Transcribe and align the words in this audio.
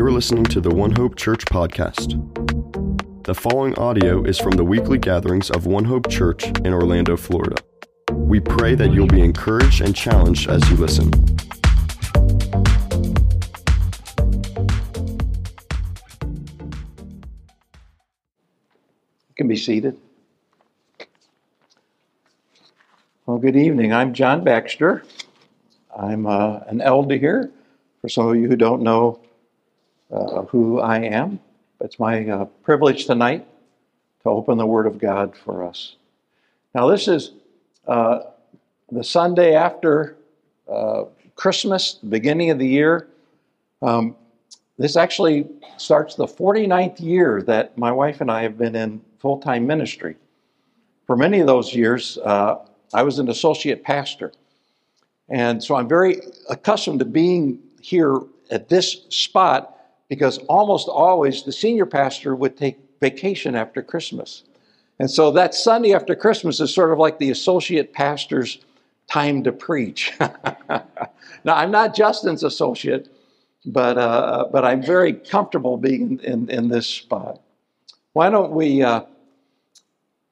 You're 0.00 0.10
listening 0.10 0.44
to 0.44 0.62
the 0.62 0.74
One 0.74 0.92
Hope 0.92 1.14
Church 1.14 1.44
podcast. 1.44 2.14
The 3.24 3.34
following 3.34 3.74
audio 3.74 4.24
is 4.24 4.38
from 4.38 4.52
the 4.52 4.64
weekly 4.64 4.96
gatherings 4.96 5.50
of 5.50 5.66
One 5.66 5.84
Hope 5.84 6.08
Church 6.08 6.46
in 6.64 6.72
Orlando, 6.72 7.18
Florida. 7.18 7.56
We 8.10 8.40
pray 8.40 8.74
that 8.76 8.92
you'll 8.94 9.08
be 9.08 9.20
encouraged 9.20 9.82
and 9.82 9.94
challenged 9.94 10.48
as 10.48 10.66
you 10.70 10.76
listen. 10.78 11.12
You 19.28 19.34
can 19.36 19.48
be 19.48 19.56
seated. 19.56 19.98
Well, 23.26 23.36
good 23.36 23.54
evening. 23.54 23.92
I'm 23.92 24.14
John 24.14 24.44
Baxter. 24.44 25.04
I'm 25.94 26.26
uh, 26.26 26.60
an 26.68 26.80
elder 26.80 27.16
here. 27.16 27.50
For 28.00 28.08
some 28.08 28.28
of 28.28 28.36
you 28.36 28.48
who 28.48 28.56
don't 28.56 28.80
know 28.80 29.20
uh, 30.12 30.42
who 30.42 30.80
I 30.80 30.98
am, 30.98 31.40
it's 31.80 31.98
my 31.98 32.28
uh, 32.28 32.44
privilege 32.62 33.06
tonight 33.06 33.46
to 34.22 34.28
open 34.28 34.58
the 34.58 34.66
Word 34.66 34.86
of 34.86 34.98
God 34.98 35.36
for 35.36 35.64
us. 35.64 35.96
Now, 36.74 36.88
this 36.88 37.08
is 37.08 37.32
uh, 37.86 38.20
the 38.90 39.02
Sunday 39.02 39.54
after 39.54 40.16
uh, 40.70 41.04
Christmas, 41.36 41.94
the 41.94 42.08
beginning 42.08 42.50
of 42.50 42.58
the 42.58 42.66
year. 42.66 43.08
Um, 43.82 44.16
this 44.78 44.96
actually 44.96 45.46
starts 45.78 46.14
the 46.14 46.26
49th 46.26 47.00
year 47.00 47.42
that 47.42 47.76
my 47.78 47.92
wife 47.92 48.20
and 48.20 48.30
I 48.30 48.42
have 48.42 48.58
been 48.58 48.76
in 48.76 49.00
full 49.18 49.38
time 49.38 49.66
ministry. 49.66 50.16
For 51.06 51.16
many 51.16 51.40
of 51.40 51.46
those 51.46 51.74
years, 51.74 52.18
uh, 52.18 52.56
I 52.92 53.02
was 53.02 53.18
an 53.18 53.28
associate 53.28 53.82
pastor. 53.82 54.32
And 55.28 55.62
so 55.62 55.76
I'm 55.76 55.88
very 55.88 56.20
accustomed 56.48 56.98
to 56.98 57.04
being 57.04 57.58
here 57.80 58.20
at 58.50 58.68
this 58.68 59.04
spot 59.08 59.79
because 60.10 60.38
almost 60.48 60.88
always 60.88 61.44
the 61.44 61.52
senior 61.52 61.86
pastor 61.86 62.34
would 62.34 62.58
take 62.58 62.78
vacation 63.00 63.54
after 63.54 63.80
Christmas. 63.80 64.42
And 64.98 65.10
so 65.10 65.30
that 65.30 65.54
Sunday 65.54 65.94
after 65.94 66.14
Christmas 66.14 66.60
is 66.60 66.74
sort 66.74 66.92
of 66.92 66.98
like 66.98 67.18
the 67.18 67.30
associate 67.30 67.94
pastor's 67.94 68.58
time 69.08 69.42
to 69.44 69.52
preach. 69.52 70.12
now, 70.20 70.84
I'm 71.46 71.70
not 71.70 71.94
Justin's 71.94 72.42
associate, 72.42 73.08
but, 73.64 73.96
uh, 73.96 74.48
but 74.52 74.64
I'm 74.64 74.82
very 74.82 75.14
comfortable 75.14 75.76
being 75.76 76.20
in, 76.22 76.50
in 76.50 76.68
this 76.68 76.86
spot. 76.86 77.40
Why 78.12 78.30
don't 78.30 78.52
we 78.52 78.82
uh, 78.82 79.02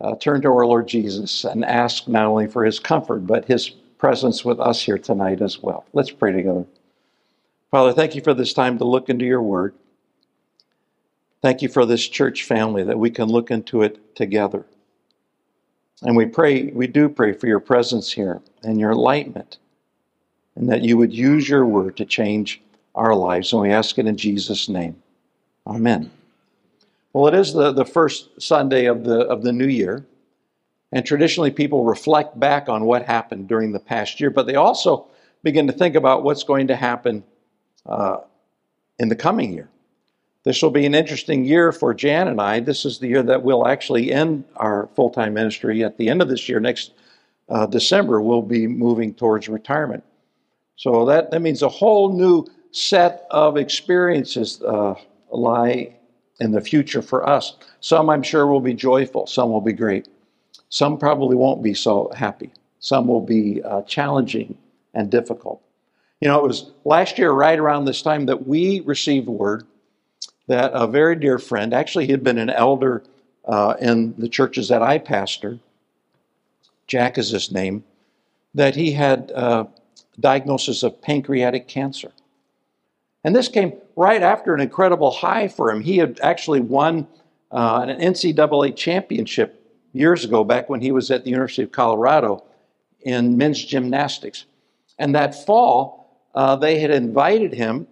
uh, 0.00 0.16
turn 0.16 0.42
to 0.42 0.48
our 0.48 0.66
Lord 0.66 0.88
Jesus 0.88 1.44
and 1.44 1.64
ask 1.64 2.08
not 2.08 2.26
only 2.26 2.48
for 2.48 2.64
his 2.64 2.80
comfort, 2.80 3.26
but 3.26 3.44
his 3.44 3.70
presence 3.70 4.44
with 4.44 4.58
us 4.58 4.82
here 4.82 4.98
tonight 4.98 5.40
as 5.40 5.62
well. 5.62 5.86
Let's 5.92 6.10
pray 6.10 6.32
together. 6.32 6.66
Father, 7.70 7.92
thank 7.92 8.14
you 8.14 8.22
for 8.22 8.32
this 8.32 8.54
time 8.54 8.78
to 8.78 8.84
look 8.84 9.10
into 9.10 9.26
your 9.26 9.42
word. 9.42 9.74
Thank 11.42 11.60
you 11.60 11.68
for 11.68 11.84
this 11.84 12.08
church 12.08 12.44
family 12.44 12.82
that 12.82 12.98
we 12.98 13.10
can 13.10 13.28
look 13.28 13.50
into 13.50 13.82
it 13.82 14.16
together. 14.16 14.64
And 16.02 16.16
we 16.16 16.26
pray, 16.26 16.64
we 16.66 16.86
do 16.86 17.08
pray 17.08 17.32
for 17.32 17.46
your 17.46 17.60
presence 17.60 18.12
here 18.12 18.40
and 18.62 18.80
your 18.80 18.92
enlightenment, 18.92 19.58
and 20.56 20.68
that 20.70 20.82
you 20.82 20.96
would 20.96 21.12
use 21.12 21.48
your 21.48 21.66
word 21.66 21.96
to 21.98 22.06
change 22.06 22.60
our 22.94 23.14
lives. 23.14 23.52
And 23.52 23.60
we 23.60 23.70
ask 23.70 23.98
it 23.98 24.06
in 24.06 24.16
Jesus' 24.16 24.68
name. 24.68 25.02
Amen. 25.66 26.10
Well, 27.12 27.26
it 27.26 27.34
is 27.34 27.52
the, 27.52 27.72
the 27.72 27.84
first 27.84 28.40
Sunday 28.40 28.86
of 28.86 29.04
the, 29.04 29.20
of 29.20 29.42
the 29.42 29.52
new 29.52 29.66
year. 29.66 30.06
And 30.90 31.04
traditionally, 31.04 31.50
people 31.50 31.84
reflect 31.84 32.40
back 32.40 32.70
on 32.70 32.86
what 32.86 33.04
happened 33.04 33.46
during 33.46 33.72
the 33.72 33.78
past 33.78 34.20
year, 34.20 34.30
but 34.30 34.46
they 34.46 34.54
also 34.54 35.06
begin 35.42 35.66
to 35.66 35.72
think 35.72 35.94
about 35.94 36.22
what's 36.22 36.44
going 36.44 36.68
to 36.68 36.76
happen 36.76 37.22
uh, 37.88 38.18
in 38.98 39.08
the 39.08 39.16
coming 39.16 39.52
year. 39.52 39.68
This 40.44 40.62
will 40.62 40.70
be 40.70 40.86
an 40.86 40.94
interesting 40.94 41.44
year 41.44 41.72
for 41.72 41.92
Jan 41.92 42.28
and 42.28 42.40
I. 42.40 42.60
This 42.60 42.84
is 42.84 42.98
the 42.98 43.08
year 43.08 43.22
that 43.22 43.42
we'll 43.42 43.66
actually 43.66 44.12
end 44.12 44.44
our 44.56 44.88
full 44.94 45.10
time 45.10 45.34
ministry. 45.34 45.84
At 45.84 45.98
the 45.98 46.08
end 46.08 46.22
of 46.22 46.28
this 46.28 46.48
year, 46.48 46.60
next 46.60 46.92
uh, 47.48 47.66
December, 47.66 48.20
we'll 48.20 48.42
be 48.42 48.66
moving 48.66 49.14
towards 49.14 49.48
retirement. 49.48 50.04
So 50.76 51.04
that, 51.06 51.30
that 51.32 51.40
means 51.42 51.62
a 51.62 51.68
whole 51.68 52.16
new 52.16 52.46
set 52.70 53.26
of 53.30 53.56
experiences 53.56 54.62
uh, 54.62 54.94
lie 55.30 55.96
in 56.40 56.52
the 56.52 56.60
future 56.60 57.02
for 57.02 57.28
us. 57.28 57.56
Some 57.80 58.08
I'm 58.08 58.22
sure 58.22 58.46
will 58.46 58.60
be 58.60 58.74
joyful, 58.74 59.26
some 59.26 59.50
will 59.50 59.60
be 59.60 59.72
great. 59.72 60.08
Some 60.70 60.98
probably 60.98 61.36
won't 61.36 61.62
be 61.62 61.74
so 61.74 62.10
happy. 62.14 62.52
Some 62.78 63.08
will 63.08 63.22
be 63.22 63.62
uh, 63.62 63.82
challenging 63.82 64.56
and 64.94 65.10
difficult. 65.10 65.62
You 66.20 66.28
know, 66.28 66.38
it 66.44 66.46
was 66.46 66.70
last 66.84 67.18
year, 67.18 67.30
right 67.30 67.58
around 67.58 67.84
this 67.84 68.02
time, 68.02 68.26
that 68.26 68.46
we 68.46 68.80
received 68.80 69.28
word 69.28 69.66
that 70.48 70.72
a 70.74 70.86
very 70.86 71.14
dear 71.14 71.38
friend, 71.38 71.72
actually, 71.72 72.06
he 72.06 72.12
had 72.12 72.24
been 72.24 72.38
an 72.38 72.50
elder 72.50 73.04
uh, 73.44 73.74
in 73.80 74.14
the 74.18 74.28
churches 74.28 74.68
that 74.68 74.82
I 74.82 74.98
pastored, 74.98 75.60
Jack 76.86 77.18
is 77.18 77.30
his 77.30 77.52
name, 77.52 77.84
that 78.54 78.74
he 78.74 78.92
had 78.92 79.30
uh, 79.32 79.64
diagnosis 80.18 80.82
of 80.82 81.00
pancreatic 81.00 81.68
cancer. 81.68 82.12
And 83.24 83.36
this 83.36 83.48
came 83.48 83.74
right 83.94 84.22
after 84.22 84.54
an 84.54 84.60
incredible 84.60 85.10
high 85.10 85.48
for 85.48 85.70
him. 85.70 85.80
He 85.80 85.98
had 85.98 86.18
actually 86.22 86.60
won 86.60 87.06
uh, 87.50 87.86
an 87.88 88.00
NCAA 88.00 88.74
championship 88.76 89.62
years 89.92 90.24
ago, 90.24 90.44
back 90.44 90.68
when 90.68 90.80
he 90.80 90.92
was 90.92 91.10
at 91.10 91.24
the 91.24 91.30
University 91.30 91.62
of 91.62 91.72
Colorado 91.72 92.44
in 93.00 93.36
men's 93.36 93.64
gymnastics. 93.64 94.44
And 94.98 95.14
that 95.14 95.46
fall, 95.46 95.97
uh, 96.38 96.54
they 96.54 96.78
had 96.78 96.92
invited 96.92 97.52
him 97.52 97.84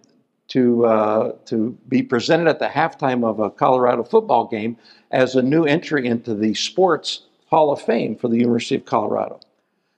to, 0.47 0.85
uh, 0.85 1.33
to 1.43 1.77
be 1.89 2.01
presented 2.01 2.47
at 2.47 2.59
the 2.59 2.67
halftime 2.67 3.25
of 3.25 3.41
a 3.41 3.49
Colorado 3.49 4.05
football 4.05 4.47
game 4.47 4.77
as 5.11 5.35
a 5.35 5.41
new 5.41 5.65
entry 5.65 6.07
into 6.07 6.33
the 6.33 6.53
Sports 6.53 7.23
Hall 7.47 7.73
of 7.73 7.81
Fame 7.81 8.15
for 8.15 8.29
the 8.29 8.37
University 8.37 8.75
of 8.75 8.85
Colorado. 8.85 9.41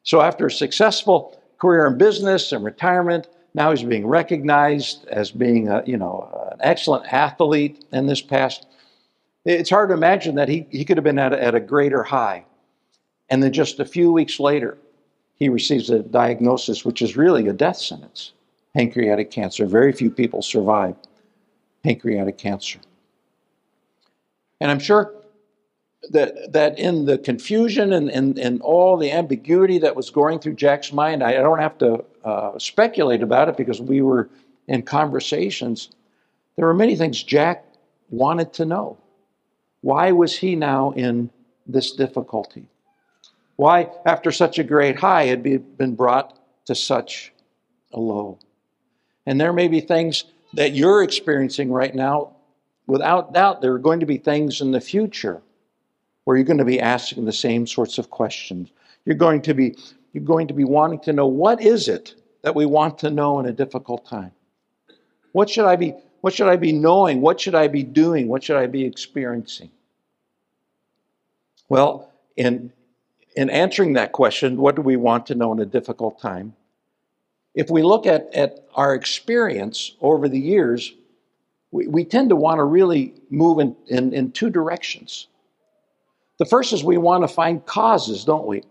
So, 0.01 0.21
after 0.21 0.47
a 0.47 0.51
successful 0.51 1.39
career 1.59 1.85
in 1.85 1.99
business 1.99 2.51
and 2.51 2.65
retirement, 2.65 3.27
now 3.53 3.69
he's 3.69 3.83
being 3.83 4.07
recognized 4.07 5.07
as 5.09 5.29
being 5.29 5.67
a, 5.67 5.83
you 5.85 5.97
know, 5.97 6.49
an 6.51 6.57
excellent 6.61 7.13
athlete 7.13 7.85
in 7.91 8.07
this 8.07 8.21
past 8.21 8.65
it's 9.45 9.69
hard 9.69 9.89
to 9.89 9.95
imagine 9.95 10.35
that 10.35 10.49
he, 10.49 10.65
he 10.71 10.83
could 10.85 10.97
have 10.97 11.03
been 11.03 11.19
at 11.19 11.33
a, 11.33 11.41
at 11.41 11.55
a 11.55 11.59
greater 11.59 12.03
high. 12.03 12.45
And 13.29 13.41
then 13.41 13.53
just 13.53 13.79
a 13.79 13.85
few 13.85 14.11
weeks 14.11 14.39
later, 14.39 14.77
he 15.35 15.49
receives 15.49 15.89
a 15.89 15.99
diagnosis 15.99 16.83
which 16.83 17.01
is 17.01 17.15
really 17.15 17.47
a 17.47 17.53
death 17.53 17.77
sentence 17.77 18.33
pancreatic 18.73 19.31
cancer. 19.31 19.65
Very 19.65 19.91
few 19.91 20.11
people 20.11 20.41
survive 20.41 20.95
pancreatic 21.83 22.37
cancer. 22.37 22.79
And 24.59 24.69
I'm 24.69 24.79
sure 24.79 25.13
that, 26.11 26.53
that 26.53 26.79
in 26.79 27.05
the 27.05 27.17
confusion 27.17 27.93
and, 27.93 28.09
and, 28.09 28.37
and 28.37 28.61
all 28.61 28.97
the 28.97 29.11
ambiguity 29.11 29.79
that 29.79 29.95
was 29.95 30.09
going 30.09 30.39
through 30.39 30.53
Jack's 30.53 30.91
mind, 30.91 31.23
I, 31.23 31.33
don't 31.33 31.59
have 31.59 31.77
to 31.79 32.03
uh, 32.23 32.57
speculate 32.59 33.21
about 33.21 33.49
it 33.49 33.57
because 33.57 33.81
we 33.81 34.01
were 34.01 34.29
in 34.67 34.81
conversations. 34.83 35.89
There 36.55 36.65
were 36.65 36.73
many 36.73 36.95
things 36.95 37.23
Jack 37.23 37.65
wanted 38.09 38.53
to 38.53 38.65
know. 38.65 38.97
Why 39.81 40.11
was 40.11 40.37
he 40.37 40.55
now 40.55 40.91
in 40.91 41.29
this 41.65 41.93
difficulty? 41.93 42.65
Why, 43.55 43.89
after 44.05 44.31
such 44.31 44.57
a 44.59 44.63
great 44.63 44.97
high, 44.97 45.25
had 45.25 45.43
been 45.43 45.95
brought 45.95 46.37
to 46.65 46.75
such 46.75 47.33
a 47.93 47.99
low? 47.99 48.39
And 49.29 49.39
there 49.39 49.53
may 49.53 49.67
be 49.67 49.79
things 49.79 50.23
that 50.53 50.73
you're 50.73 51.03
experiencing 51.03 51.71
right 51.71 51.93
now. 51.93 52.31
Without 52.87 53.31
doubt, 53.31 53.61
there 53.61 53.71
are 53.73 53.77
going 53.77 53.99
to 53.99 54.07
be 54.07 54.17
things 54.17 54.59
in 54.59 54.71
the 54.71 54.81
future 54.81 55.43
where 56.23 56.35
you're 56.35 56.47
going 56.47 56.57
to 56.57 56.65
be 56.65 56.81
asking 56.81 57.25
the 57.25 57.31
same 57.31 57.67
sorts 57.67 57.99
of 57.99 58.09
questions. 58.09 58.71
You're 59.05 59.15
going 59.15 59.43
to 59.43 59.53
be, 59.53 59.77
you're 60.13 60.23
going 60.23 60.47
to 60.47 60.55
be 60.55 60.63
wanting 60.63 61.01
to 61.01 61.13
know 61.13 61.27
what 61.27 61.61
is 61.61 61.87
it 61.87 62.15
that 62.41 62.55
we 62.55 62.65
want 62.65 62.97
to 62.99 63.11
know 63.11 63.39
in 63.39 63.45
a 63.45 63.51
difficult 63.51 64.03
time? 64.03 64.31
What 65.33 65.47
should 65.47 65.65
I 65.65 65.75
be 65.75 65.93
what 66.21 66.33
should 66.33 66.49
I 66.49 66.55
be 66.55 66.71
knowing? 66.71 67.21
What 67.21 67.39
should 67.39 67.53
I 67.53 67.67
be 67.67 67.83
doing? 67.83 68.29
What 68.29 68.43
should 68.43 68.57
I 68.57 68.65
be 68.65 68.83
experiencing? 68.83 69.69
Well, 71.69 72.11
in, 72.35 72.73
in 73.35 73.51
answering 73.51 73.93
that 73.93 74.11
question, 74.11 74.57
what 74.57 74.75
do 74.75 74.81
we 74.81 74.95
want 74.95 75.27
to 75.27 75.35
know 75.35 75.53
in 75.53 75.59
a 75.59 75.67
difficult 75.67 76.19
time? 76.19 76.55
If 77.59 77.69
we 77.69 77.83
look 77.83 78.05
at, 78.05 78.33
at 78.33 78.63
our 78.73 78.95
experience 78.95 79.93
over 79.99 80.29
the 80.29 80.39
years, 80.39 80.93
we, 81.71 81.87
we 81.87 82.05
tend 82.05 82.29
to 82.29 82.37
want 82.37 82.59
to 82.59 82.63
really 82.63 83.13
move 83.29 83.59
in, 83.59 83.75
in, 83.87 84.13
in 84.13 84.31
two 84.31 84.49
directions. 84.49 85.27
The 86.37 86.45
first 86.45 86.71
is 86.71 86.85
we 86.85 86.97
want 86.97 87.25
to 87.25 87.27
find 87.27 87.65
causes, 87.65 88.23
don't 88.23 88.47
we? 88.47 88.63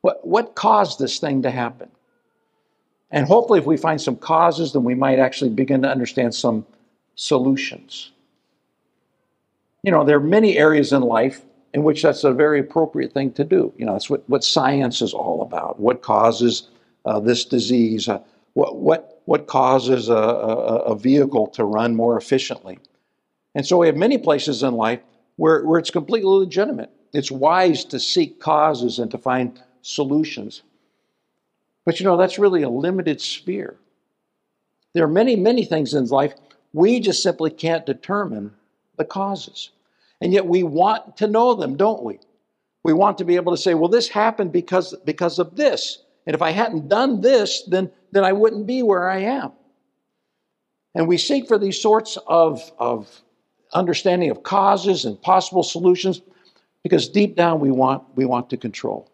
What, 0.00 0.26
what 0.26 0.54
caused 0.54 0.98
this 0.98 1.18
thing 1.18 1.42
to 1.42 1.50
happen? 1.50 1.90
And 3.10 3.26
hopefully, 3.26 3.58
if 3.58 3.66
we 3.66 3.76
find 3.76 4.00
some 4.00 4.16
causes, 4.16 4.72
then 4.72 4.84
we 4.84 4.94
might 4.94 5.18
actually 5.18 5.50
begin 5.50 5.82
to 5.82 5.90
understand 5.90 6.34
some 6.34 6.64
solutions. 7.16 8.10
You 9.82 9.92
know, 9.92 10.02
there 10.02 10.16
are 10.16 10.20
many 10.38 10.56
areas 10.56 10.94
in 10.94 11.02
life 11.02 11.42
in 11.74 11.84
which 11.84 12.02
that's 12.02 12.24
a 12.24 12.32
very 12.32 12.60
appropriate 12.60 13.12
thing 13.12 13.32
to 13.34 13.44
do. 13.44 13.74
You 13.76 13.84
know, 13.84 13.92
that's 13.92 14.08
what, 14.08 14.26
what 14.30 14.44
science 14.44 15.02
is 15.02 15.12
all 15.12 15.42
about. 15.42 15.78
What 15.78 16.00
causes 16.00 16.70
uh, 17.04 17.20
this 17.20 17.44
disease? 17.44 18.08
Uh, 18.08 18.20
what, 18.54 18.76
what, 18.76 19.22
what 19.24 19.46
causes 19.46 20.08
a, 20.08 20.14
a, 20.14 20.76
a 20.92 20.96
vehicle 20.96 21.46
to 21.48 21.64
run 21.64 21.94
more 21.94 22.16
efficiently. 22.16 22.78
And 23.54 23.66
so 23.66 23.78
we 23.78 23.86
have 23.86 23.96
many 23.96 24.18
places 24.18 24.62
in 24.62 24.74
life 24.74 25.00
where, 25.36 25.64
where 25.64 25.78
it's 25.78 25.90
completely 25.90 26.30
legitimate. 26.30 26.90
It's 27.12 27.30
wise 27.30 27.84
to 27.86 27.98
seek 27.98 28.40
causes 28.40 28.98
and 28.98 29.10
to 29.10 29.18
find 29.18 29.60
solutions. 29.82 30.62
But 31.84 31.98
you 31.98 32.06
know, 32.06 32.16
that's 32.16 32.38
really 32.38 32.62
a 32.62 32.68
limited 32.68 33.20
sphere. 33.20 33.76
There 34.92 35.04
are 35.04 35.08
many, 35.08 35.36
many 35.36 35.64
things 35.64 35.94
in 35.94 36.06
life 36.06 36.34
we 36.72 37.00
just 37.00 37.22
simply 37.22 37.50
can't 37.50 37.86
determine 37.86 38.52
the 38.96 39.04
causes. 39.04 39.70
And 40.20 40.32
yet 40.32 40.46
we 40.46 40.62
want 40.62 41.16
to 41.18 41.26
know 41.26 41.54
them, 41.54 41.76
don't 41.76 42.02
we? 42.02 42.18
We 42.82 42.92
want 42.92 43.18
to 43.18 43.24
be 43.24 43.36
able 43.36 43.54
to 43.54 43.62
say, 43.62 43.74
well, 43.74 43.88
this 43.88 44.08
happened 44.08 44.52
because, 44.52 44.94
because 45.04 45.38
of 45.38 45.56
this. 45.56 45.98
And 46.26 46.34
if 46.34 46.42
I 46.42 46.50
hadn't 46.50 46.88
done 46.88 47.20
this, 47.20 47.62
then, 47.66 47.90
then 48.12 48.24
I 48.24 48.32
wouldn't 48.32 48.66
be 48.66 48.82
where 48.82 49.08
I 49.08 49.20
am. 49.20 49.52
And 50.94 51.08
we 51.08 51.18
seek 51.18 51.48
for 51.48 51.58
these 51.58 51.80
sorts 51.80 52.18
of, 52.26 52.72
of 52.78 53.22
understanding 53.72 54.30
of 54.30 54.42
causes 54.42 55.04
and 55.04 55.20
possible 55.20 55.62
solutions 55.62 56.20
because 56.82 57.08
deep 57.08 57.36
down 57.36 57.60
we 57.60 57.70
want, 57.70 58.04
we 58.16 58.24
want 58.24 58.50
to 58.50 58.56
control. 58.56 59.10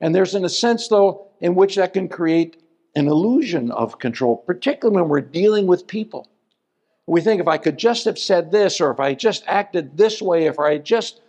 And 0.00 0.14
there's 0.14 0.34
in 0.34 0.44
a 0.44 0.48
sense, 0.48 0.88
though, 0.88 1.28
in 1.40 1.54
which 1.54 1.76
that 1.76 1.92
can 1.92 2.08
create 2.08 2.62
an 2.94 3.08
illusion 3.08 3.70
of 3.70 3.98
control, 3.98 4.36
particularly 4.36 5.00
when 5.00 5.08
we're 5.08 5.20
dealing 5.20 5.66
with 5.66 5.86
people. 5.86 6.28
We 7.06 7.20
think 7.20 7.40
if 7.40 7.48
I 7.48 7.58
could 7.58 7.78
just 7.78 8.04
have 8.04 8.18
said 8.18 8.52
this, 8.52 8.80
or 8.80 8.90
if 8.90 9.00
I 9.00 9.14
just 9.14 9.44
acted 9.46 9.96
this 9.96 10.20
way, 10.20 10.46
if 10.46 10.58
I 10.58 10.78
just, 10.78 11.20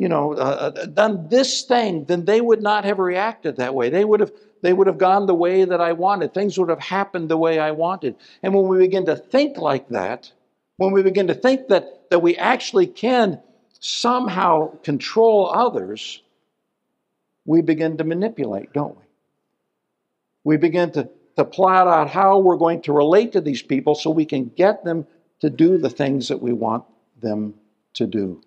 you 0.00 0.08
know, 0.08 0.32
uh, 0.32 0.72
uh, 0.74 0.86
done 0.86 1.28
this 1.28 1.64
thing, 1.64 2.06
then 2.06 2.24
they 2.24 2.40
would 2.40 2.62
not 2.62 2.86
have 2.86 2.98
reacted 2.98 3.56
that 3.56 3.74
way. 3.74 3.90
They 3.90 4.02
would 4.02 4.20
have 4.20 4.32
they 4.62 4.72
would 4.72 4.86
have 4.86 4.96
gone 4.96 5.26
the 5.26 5.34
way 5.34 5.64
that 5.64 5.80
I 5.80 5.92
wanted. 5.92 6.32
Things 6.32 6.58
would 6.58 6.70
have 6.70 6.80
happened 6.80 7.28
the 7.28 7.36
way 7.36 7.58
I 7.58 7.72
wanted. 7.72 8.16
And 8.42 8.54
when 8.54 8.66
we 8.66 8.78
begin 8.78 9.04
to 9.06 9.16
think 9.16 9.58
like 9.58 9.88
that, 9.90 10.32
when 10.78 10.92
we 10.92 11.02
begin 11.02 11.26
to 11.26 11.34
think 11.34 11.68
that, 11.68 12.08
that 12.10 12.20
we 12.20 12.36
actually 12.36 12.86
can 12.86 13.40
somehow 13.78 14.76
control 14.82 15.50
others, 15.50 16.22
we 17.44 17.60
begin 17.62 17.98
to 17.98 18.04
manipulate, 18.04 18.72
don't 18.72 18.96
we? 18.96 19.04
We 20.44 20.56
begin 20.56 20.92
to, 20.92 21.08
to 21.36 21.44
plot 21.44 21.88
out 21.88 22.10
how 22.10 22.38
we're 22.38 22.56
going 22.56 22.82
to 22.82 22.92
relate 22.92 23.32
to 23.32 23.40
these 23.40 23.62
people 23.62 23.94
so 23.94 24.10
we 24.10 24.26
can 24.26 24.46
get 24.46 24.84
them 24.84 25.06
to 25.40 25.48
do 25.50 25.78
the 25.78 25.90
things 25.90 26.28
that 26.28 26.40
we 26.40 26.52
want 26.52 26.84
them 27.20 27.54
to 27.94 28.06
do. 28.06 28.42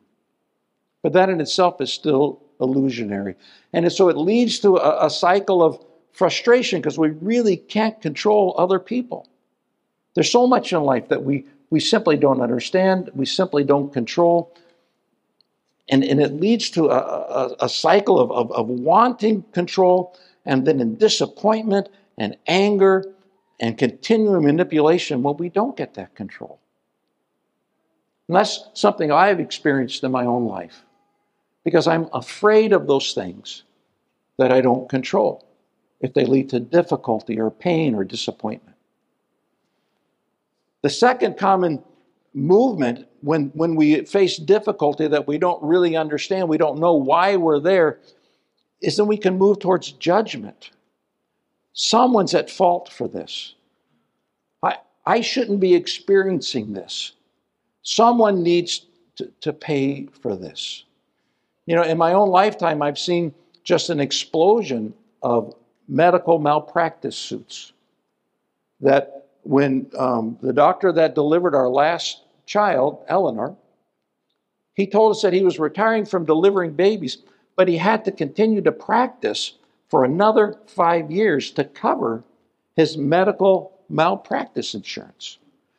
But 1.04 1.14
that 1.14 1.30
in 1.30 1.40
itself 1.42 1.80
is 1.82 1.94
still 1.94 2.42
illusionary. 2.60 3.36
And 3.74 3.92
so 3.92 4.10
it 4.10 4.18
leads 4.18 4.60
to 4.60 4.78
a, 4.78 5.06
a 5.06 5.10
cycle 5.10 5.62
of 5.62 5.80
frustration 6.14 6.80
because 6.80 6.98
we 6.98 7.10
really 7.10 7.58
can't 7.58 8.02
control 8.02 8.56
other 8.58 8.80
people. 8.80 9.28
There's 10.16 10.32
so 10.32 10.48
much 10.48 10.72
in 10.72 10.82
life 10.82 11.10
that 11.10 11.24
we, 11.24 11.46
we 11.70 11.80
simply 11.80 12.16
don't 12.18 12.42
understand, 12.42 13.12
we 13.14 13.26
simply 13.26 13.64
don't 13.64 13.92
control. 13.92 14.56
And, 15.90 16.04
and 16.04 16.22
it 16.22 16.34
leads 16.34 16.70
to 16.72 16.90
a, 16.90 16.98
a, 16.98 17.56
a 17.62 17.70
cycle 17.70 18.20
of, 18.20 18.32
of, 18.32 18.52
of 18.54 18.68
wanting 18.70 19.44
control 19.52 20.18
and 20.46 20.66
then 20.66 20.80
in 20.80 20.96
disappointment 20.96 21.90
and 22.18 22.38
anger 22.48 23.04
and 23.60 23.78
continuing 23.78 24.46
manipulation 24.46 25.24
when 25.24 25.36
we 25.38 25.50
don't 25.50 25.76
get 25.76 25.96
that 25.96 26.16
control. 26.16 26.60
And 28.30 28.38
that's 28.38 28.70
something 28.74 29.12
I've 29.12 29.42
experienced 29.42 30.04
in 30.04 30.12
my 30.12 30.26
own 30.26 30.46
life 30.48 30.86
because 31.63 31.88
I'm 31.88 32.10
afraid 32.13 32.74
of 32.74 32.88
those 32.88 33.13
things 33.13 33.63
that 34.38 34.51
I 34.51 34.62
don't 34.62 34.89
control 34.89 35.48
if 36.01 36.13
they 36.13 36.25
lead 36.25 36.50
to 36.50 36.60
difficulty 36.60 37.39
or 37.39 37.50
pain 37.50 37.95
or 37.95 38.04
disappointment. 38.04 38.75
The 40.81 40.89
second 40.89 41.38
common 41.38 41.81
movement 42.33 43.07
when, 43.21 43.51
when 43.54 43.75
we 43.75 44.04
face 44.06 44.38
difficulty 44.38 45.07
that 45.07 45.27
we 45.27 45.38
don't 45.38 45.63
really 45.63 45.95
understand, 45.95 46.50
we 46.50 46.57
don't 46.57 46.80
know 46.80 46.94
why 46.94 47.38
we're 47.38 47.60
there, 47.60 48.00
is 48.81 48.98
then 48.98 49.07
we 49.07 49.18
can 49.18 49.38
move 49.38 49.59
towards 49.59 49.94
judgment. 49.94 50.71
Someone's 51.71 52.33
at 52.33 52.50
fault 52.50 52.92
for 52.92 53.07
this. 53.07 53.56
I, 54.62 54.77
I 55.06 55.21
shouldn't 55.21 55.62
be 55.62 55.74
experiencing 55.74 56.74
this. 56.74 57.13
Someone 57.81 58.44
needs 58.44 58.88
to, 59.16 59.31
to 59.42 59.54
pay 59.54 60.07
for 60.21 60.36
this. 60.36 60.83
You 61.65 61.75
know, 61.75 61.83
in 61.83 61.98
my 61.98 62.13
own 62.13 62.30
lifetime, 62.30 62.81
I've 62.81 63.00
seen 63.00 63.33
just 63.63 63.89
an 63.89 64.00
explosion 64.00 64.94
of 65.21 65.56
medical 65.88 66.39
malpractice 66.39 67.15
suits. 67.15 67.71
That 68.81 69.27
when 69.44 69.89
um, 69.98 70.38
the 70.42 70.54
doctor 70.54 70.92
that 70.92 71.15
delivered 71.15 71.56
our 71.56 71.69
last 71.69 72.21
child, 72.45 73.04
Eleanor, 73.07 73.56
he 74.74 74.88
told 74.88 75.15
us 75.15 75.21
that 75.21 75.33
he 75.33 75.44
was 75.44 75.60
retiring 75.60 76.06
from 76.06 76.25
delivering 76.25 76.74
babies 76.74 77.19
but 77.56 77.68
he 77.68 77.77
had 77.77 78.06
to 78.06 78.12
continue 78.12 78.62
to 78.62 78.71
practice 78.71 79.54
for 79.89 80.04
another 80.04 80.57
five 80.68 81.12
years 81.12 81.51
to 81.51 81.63
cover 81.63 82.24
his 82.75 82.98
medical 82.98 83.80
malpractice 83.89 84.74
insurance. 84.74 85.38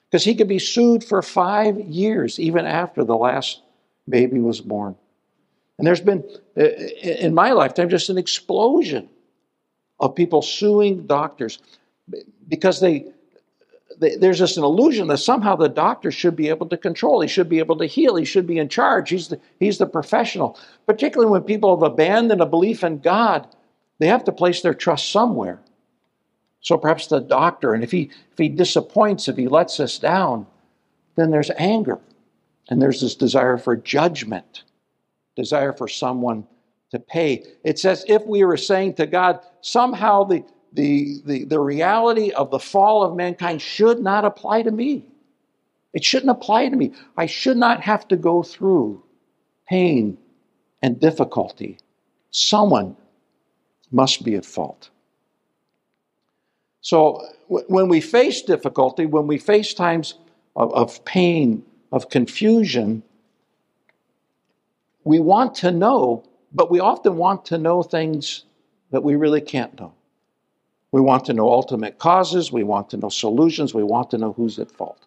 Because 0.08 0.24
he 0.24 0.34
could 0.34 0.48
be 0.48 0.60
sued 0.60 1.02
for 1.02 1.22
five 1.22 1.80
years, 1.80 2.38
even 2.38 2.66
after 2.66 3.02
the 3.02 3.16
last 3.16 3.62
baby 4.08 4.38
was 4.38 4.60
born. 4.60 4.94
And 5.78 5.86
there's 5.86 6.00
been, 6.00 6.24
uh, 6.56 6.64
in 6.64 7.34
my 7.34 7.52
lifetime, 7.52 7.88
just 7.88 8.10
an 8.10 8.18
explosion 8.18 9.08
of 9.98 10.14
people 10.14 10.42
suing 10.42 11.06
doctors 11.06 11.58
because 12.48 12.80
they 12.80 13.06
there's 13.98 14.38
just 14.38 14.56
an 14.56 14.64
illusion 14.64 15.08
that 15.08 15.18
somehow 15.18 15.56
the 15.56 15.68
doctor 15.68 16.10
should 16.10 16.36
be 16.36 16.48
able 16.48 16.68
to 16.68 16.76
control. 16.76 17.20
He 17.20 17.28
should 17.28 17.48
be 17.48 17.58
able 17.58 17.76
to 17.76 17.86
heal. 17.86 18.16
He 18.16 18.24
should 18.24 18.46
be 18.46 18.58
in 18.58 18.68
charge. 18.68 19.10
He's 19.10 19.28
the, 19.28 19.40
he's 19.58 19.78
the 19.78 19.86
professional. 19.86 20.58
Particularly 20.86 21.30
when 21.30 21.42
people 21.42 21.76
have 21.76 21.92
abandoned 21.92 22.40
a 22.40 22.46
belief 22.46 22.82
in 22.82 22.98
God, 22.98 23.46
they 23.98 24.08
have 24.08 24.24
to 24.24 24.32
place 24.32 24.62
their 24.62 24.74
trust 24.74 25.10
somewhere. 25.10 25.60
So 26.60 26.78
perhaps 26.78 27.06
the 27.06 27.20
doctor, 27.20 27.74
and 27.74 27.84
if 27.84 27.90
he, 27.90 28.10
if 28.32 28.38
he 28.38 28.48
disappoints, 28.48 29.28
if 29.28 29.36
he 29.36 29.48
lets 29.48 29.78
us 29.80 29.98
down, 29.98 30.46
then 31.16 31.30
there's 31.30 31.50
anger. 31.56 31.98
And 32.68 32.80
there's 32.80 33.02
this 33.02 33.14
desire 33.14 33.58
for 33.58 33.76
judgment, 33.76 34.64
desire 35.36 35.72
for 35.72 35.88
someone 35.88 36.46
to 36.90 36.98
pay. 36.98 37.44
It's 37.64 37.84
as 37.84 38.04
if 38.08 38.24
we 38.26 38.44
were 38.44 38.56
saying 38.56 38.94
to 38.94 39.06
God, 39.06 39.40
somehow 39.60 40.24
the, 40.24 40.44
the, 40.72 41.20
the, 41.24 41.44
the 41.44 41.60
reality 41.60 42.30
of 42.30 42.50
the 42.50 42.58
fall 42.58 43.02
of 43.02 43.16
mankind 43.16 43.60
should 43.60 44.00
not 44.00 44.24
apply 44.24 44.62
to 44.62 44.70
me. 44.70 45.04
It 45.92 46.04
shouldn't 46.04 46.30
apply 46.30 46.68
to 46.68 46.76
me. 46.76 46.92
I 47.16 47.26
should 47.26 47.56
not 47.56 47.80
have 47.82 48.06
to 48.08 48.16
go 48.16 48.42
through 48.42 49.02
pain 49.68 50.18
and 50.82 51.00
difficulty. 51.00 51.78
Someone 52.30 52.96
must 53.90 54.24
be 54.24 54.34
at 54.34 54.44
fault. 54.44 54.90
So 56.80 57.24
when 57.48 57.88
we 57.88 58.00
face 58.00 58.42
difficulty, 58.42 59.06
when 59.06 59.26
we 59.26 59.38
face 59.38 59.72
times 59.72 60.14
of, 60.56 60.74
of 60.74 61.04
pain, 61.04 61.64
of 61.92 62.10
confusion, 62.10 63.02
we 65.04 65.20
want 65.20 65.54
to 65.56 65.70
know, 65.70 66.24
but 66.52 66.70
we 66.70 66.80
often 66.80 67.16
want 67.16 67.44
to 67.46 67.58
know 67.58 67.82
things 67.82 68.44
that 68.90 69.02
we 69.02 69.16
really 69.16 69.40
can't 69.40 69.78
know. 69.78 69.94
We 70.92 71.00
want 71.00 71.24
to 71.26 71.32
know 71.32 71.50
ultimate 71.50 71.98
causes. 71.98 72.52
We 72.52 72.62
want 72.62 72.90
to 72.90 72.96
know 72.96 73.08
solutions. 73.08 73.74
We 73.74 73.82
want 73.82 74.10
to 74.10 74.18
know 74.18 74.32
who's 74.32 74.58
at 74.58 74.70
fault. 74.70 75.04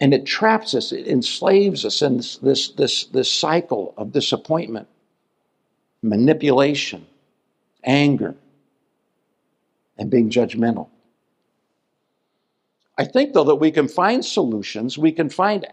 And 0.00 0.14
it 0.14 0.24
traps 0.24 0.74
us, 0.74 0.92
it 0.92 1.08
enslaves 1.08 1.84
us 1.84 2.02
in 2.02 2.18
this, 2.18 2.36
this, 2.36 2.68
this, 2.70 3.04
this 3.06 3.30
cycle 3.30 3.94
of 3.96 4.12
disappointment, 4.12 4.86
manipulation, 6.02 7.04
anger, 7.82 8.36
and 9.98 10.08
being 10.08 10.30
judgmental. 10.30 10.88
I 12.96 13.04
think, 13.04 13.34
though, 13.34 13.44
that 13.44 13.56
we 13.56 13.72
can 13.72 13.88
find 13.88 14.24
solutions. 14.24 14.96
We 14.96 15.10
can 15.10 15.28
find 15.28 15.66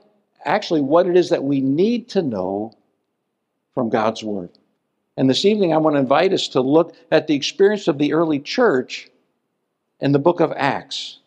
actually 0.46 0.82
what 0.82 1.08
it 1.08 1.18
is 1.18 1.30
that 1.30 1.44
we 1.44 1.62
need 1.62 2.10
to 2.10 2.22
know 2.22 2.74
from 3.74 3.90
God's 3.90 4.24
Word. 4.24 4.50
And 5.18 5.30
this 5.30 5.46
evening, 5.46 5.74
I 5.74 5.78
want 5.78 5.96
to 5.96 6.00
invite 6.00 6.34
us 6.34 6.48
to 6.50 6.62
look 6.62 6.96
at 7.12 7.28
the 7.28 7.36
experience 7.36 7.88
of 7.88 7.98
the 7.98 8.14
early 8.14 8.40
church 8.40 9.10
in 10.00 10.12
the 10.12 10.20
book 10.20 10.40
of 10.40 10.52
Acts 10.56 11.20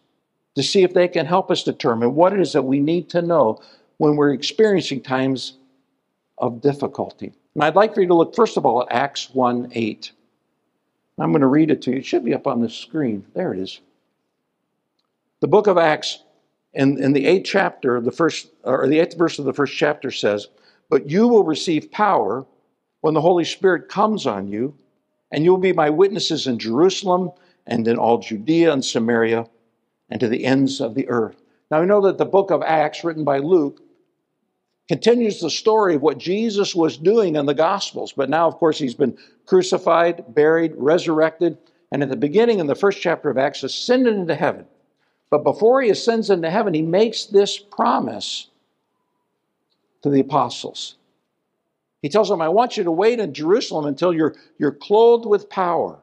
to 0.56 0.62
see 0.62 0.82
if 0.82 0.92
they 0.92 1.08
can 1.08 1.24
help 1.24 1.50
us 1.50 1.62
determine 1.62 2.14
what 2.14 2.32
it 2.32 2.40
is 2.40 2.52
that 2.52 2.62
we 2.62 2.80
need 2.80 3.08
to 3.10 3.22
know 3.22 3.60
when 3.98 4.16
we're 4.16 4.32
experiencing 4.32 5.00
times 5.00 5.54
of 6.36 6.60
difficulty. 6.60 7.32
And 7.54 7.64
I'd 7.64 7.74
like 7.74 7.94
for 7.94 8.00
you 8.00 8.08
to 8.08 8.14
look, 8.14 8.34
first 8.34 8.56
of 8.56 8.66
all, 8.66 8.82
at 8.82 8.92
Acts 8.92 9.30
1 9.30 9.72
8. 9.74 10.12
I'm 11.20 11.32
going 11.32 11.40
to 11.40 11.48
read 11.48 11.70
it 11.70 11.82
to 11.82 11.90
you. 11.90 11.98
It 11.98 12.06
should 12.06 12.24
be 12.24 12.34
up 12.34 12.46
on 12.46 12.60
the 12.60 12.68
screen. 12.68 13.26
There 13.34 13.52
it 13.52 13.58
is. 13.58 13.80
The 15.40 15.48
book 15.48 15.66
of 15.66 15.78
Acts, 15.78 16.22
in, 16.78 16.96
in 17.02 17.12
the 17.12 17.26
eighth 17.26 17.44
chapter, 17.44 18.00
the 18.00 18.12
first 18.12 18.50
or 18.62 18.86
the 18.86 19.00
eighth 19.00 19.18
verse 19.18 19.40
of 19.40 19.44
the 19.44 19.52
first 19.52 19.74
chapter 19.76 20.12
says, 20.12 20.46
But 20.88 21.10
you 21.10 21.26
will 21.26 21.42
receive 21.42 21.90
power 21.90 22.46
when 23.00 23.14
the 23.14 23.20
Holy 23.20 23.44
Spirit 23.44 23.88
comes 23.88 24.26
on 24.26 24.46
you, 24.46 24.74
and 25.32 25.42
you 25.42 25.50
will 25.50 25.58
be 25.58 25.72
my 25.72 25.90
witnesses 25.90 26.46
in 26.46 26.58
Jerusalem 26.58 27.32
and 27.66 27.86
in 27.86 27.98
all 27.98 28.18
Judea 28.18 28.72
and 28.72 28.84
Samaria, 28.84 29.46
and 30.08 30.20
to 30.20 30.28
the 30.28 30.44
ends 30.44 30.80
of 30.80 30.94
the 30.94 31.08
earth. 31.08 31.42
Now 31.68 31.80
we 31.80 31.86
know 31.86 32.00
that 32.02 32.16
the 32.16 32.24
book 32.24 32.52
of 32.52 32.62
Acts, 32.62 33.02
written 33.02 33.24
by 33.24 33.38
Luke, 33.38 33.82
continues 34.86 35.40
the 35.40 35.50
story 35.50 35.96
of 35.96 36.02
what 36.02 36.18
Jesus 36.18 36.76
was 36.76 36.96
doing 36.96 37.34
in 37.34 37.46
the 37.46 37.54
Gospels. 37.54 38.12
But 38.12 38.30
now, 38.30 38.46
of 38.46 38.54
course, 38.54 38.78
he's 38.78 38.94
been 38.94 39.18
crucified, 39.46 40.24
buried, 40.32 40.74
resurrected, 40.76 41.58
and 41.90 42.04
at 42.04 42.08
the 42.08 42.16
beginning, 42.16 42.60
in 42.60 42.68
the 42.68 42.76
first 42.76 43.00
chapter 43.00 43.30
of 43.30 43.36
Acts, 43.36 43.64
ascended 43.64 44.14
into 44.14 44.36
heaven. 44.36 44.64
But 45.30 45.44
before 45.44 45.82
he 45.82 45.90
ascends 45.90 46.30
into 46.30 46.50
heaven, 46.50 46.74
he 46.74 46.82
makes 46.82 47.26
this 47.26 47.58
promise 47.58 48.48
to 50.02 50.10
the 50.10 50.20
apostles. 50.20 50.96
He 52.02 52.08
tells 52.08 52.28
them, 52.28 52.40
I 52.40 52.48
want 52.48 52.76
you 52.76 52.84
to 52.84 52.90
wait 52.90 53.18
in 53.18 53.34
Jerusalem 53.34 53.86
until 53.86 54.14
you're, 54.14 54.34
you're 54.58 54.72
clothed 54.72 55.26
with 55.26 55.50
power. 55.50 55.98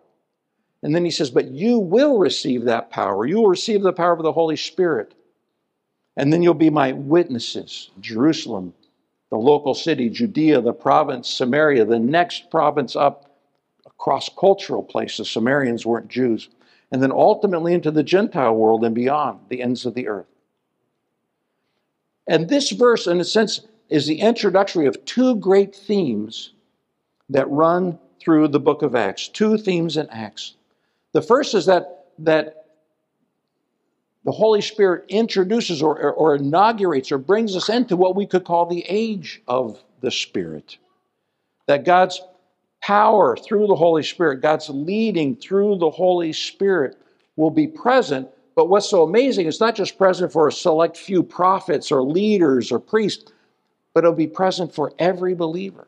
And 0.84 0.94
then 0.94 1.05
he 1.05 1.12
says, 1.12 1.32
But 1.32 1.50
you 1.50 1.79
will 1.79 2.20
receive 2.20 2.65
that 2.65 2.91
power. 2.91 3.25
You 3.25 3.38
will 3.38 3.48
receive 3.48 3.82
the 3.82 3.94
power 3.94 4.13
of 4.13 4.22
the 4.22 4.34
Holy 4.34 4.58
Spirit. 4.58 5.13
And 6.17 6.32
then 6.32 6.44
you'll 6.44 6.53
be 6.53 6.70
my 6.70 6.91
witnesses 6.91 7.89
Jerusalem, 8.00 8.74
the 9.32 9.38
local 9.38 9.74
city, 9.74 10.10
Judea, 10.10 10.62
the 10.62 10.74
province, 10.74 11.29
Samaria, 11.29 11.86
the 11.86 12.00
next 12.00 12.51
province 12.51 12.96
up 12.96 13.32
across 13.86 14.29
cultural 14.29 14.84
places. 14.84 15.29
Samaritans 15.29 15.86
weren't 15.86 16.10
Jews. 16.10 16.50
And 16.91 17.01
then 17.01 17.11
ultimately 17.11 17.73
into 17.73 17.91
the 17.91 18.03
Gentile 18.03 18.55
world 18.55 18.83
and 18.83 18.93
beyond, 18.95 19.39
the 19.49 19.61
ends 19.61 19.85
of 19.85 19.93
the 19.93 20.07
earth. 20.07 20.27
And 22.27 22.47
this 22.47 22.71
verse, 22.71 23.07
in 23.07 23.19
a 23.19 23.25
sense, 23.25 23.61
is 23.89 24.07
the 24.07 24.21
introductory 24.21 24.87
of 24.87 25.03
two 25.05 25.35
great 25.35 25.75
themes 25.75 26.51
that 27.29 27.49
run 27.49 27.99
through 28.19 28.47
the 28.47 28.59
book 28.59 28.81
of 28.81 28.95
Acts. 28.95 29.27
Two 29.27 29.57
themes 29.57 29.97
in 29.97 30.09
Acts. 30.09 30.55
The 31.11 31.21
first 31.21 31.53
is 31.53 31.65
that, 31.67 32.05
that 32.19 32.65
the 34.23 34.31
Holy 34.31 34.61
Spirit 34.61 35.05
introduces 35.09 35.81
or, 35.81 35.99
or, 35.99 36.13
or 36.13 36.35
inaugurates 36.35 37.11
or 37.11 37.17
brings 37.17 37.55
us 37.55 37.69
into 37.69 37.95
what 37.95 38.15
we 38.15 38.25
could 38.25 38.43
call 38.43 38.65
the 38.65 38.85
age 38.87 39.41
of 39.47 39.79
the 40.01 40.11
Spirit. 40.11 40.77
That 41.67 41.85
God's 41.85 42.21
power 42.85 43.35
through 43.35 43.65
the 43.65 43.75
Holy 43.75 44.03
Spirit, 44.03 44.41
God's 44.41 44.69
leading 44.69 45.35
through 45.35 45.77
the 45.77 45.89
Holy 45.89 46.31
Spirit 46.31 46.95
will 47.35 47.49
be 47.49 47.65
present. 47.65 48.27
But 48.55 48.69
what's 48.69 48.87
so 48.87 49.01
amazing, 49.01 49.47
it's 49.47 49.59
not 49.59 49.75
just 49.75 49.97
present 49.97 50.31
for 50.31 50.47
a 50.47 50.51
select 50.51 50.95
few 50.95 51.23
prophets 51.23 51.91
or 51.91 52.03
leaders 52.03 52.71
or 52.71 52.79
priests, 52.79 53.31
but 53.93 54.03
it'll 54.03 54.13
be 54.13 54.27
present 54.27 54.73
for 54.73 54.93
every 54.99 55.33
believer. 55.33 55.87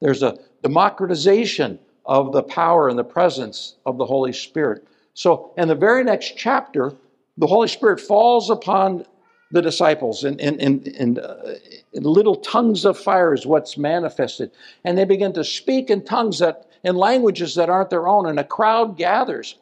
There's 0.00 0.22
a 0.22 0.38
democratization 0.62 1.80
of 2.06 2.32
the 2.32 2.44
power 2.44 2.88
and 2.88 2.98
the 2.98 3.04
presence 3.04 3.74
of 3.84 3.98
the 3.98 4.06
Holy 4.06 4.32
Spirit. 4.32 4.86
So, 5.14 5.52
in 5.56 5.66
the 5.66 5.74
very 5.74 6.04
next 6.04 6.36
chapter, 6.36 6.92
the 7.38 7.46
Holy 7.46 7.68
Spirit 7.68 8.00
falls 8.00 8.50
upon 8.50 9.04
the 9.52 9.62
disciples 9.62 10.24
and, 10.24 10.40
in, 10.40 10.58
in, 10.58 10.82
in, 10.94 11.18
uh, 11.18 11.54
little 11.92 12.36
tongues 12.36 12.86
of 12.86 12.98
fire 12.98 13.34
is 13.34 13.46
what's 13.46 13.76
manifested. 13.76 14.50
And 14.82 14.96
they 14.96 15.04
begin 15.04 15.34
to 15.34 15.44
speak 15.44 15.90
in 15.90 16.04
tongues 16.04 16.38
that 16.38 16.66
in 16.82 16.96
languages 16.96 17.54
that 17.54 17.70
aren't 17.70 17.90
their 17.90 18.08
own, 18.08 18.26
and 18.26 18.40
a 18.40 18.44
crowd 18.44 18.96
gathers. 18.96 19.56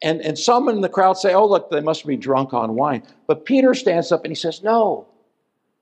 And, 0.00 0.20
and 0.20 0.38
some 0.38 0.68
in 0.68 0.80
the 0.80 0.88
crowd 0.88 1.14
say, 1.14 1.34
Oh, 1.34 1.46
look, 1.46 1.70
they 1.70 1.80
must 1.80 2.06
be 2.06 2.16
drunk 2.16 2.54
on 2.54 2.76
wine. 2.76 3.02
But 3.26 3.44
Peter 3.44 3.74
stands 3.74 4.10
up 4.10 4.24
and 4.24 4.30
he 4.30 4.36
says, 4.36 4.62
No, 4.62 5.06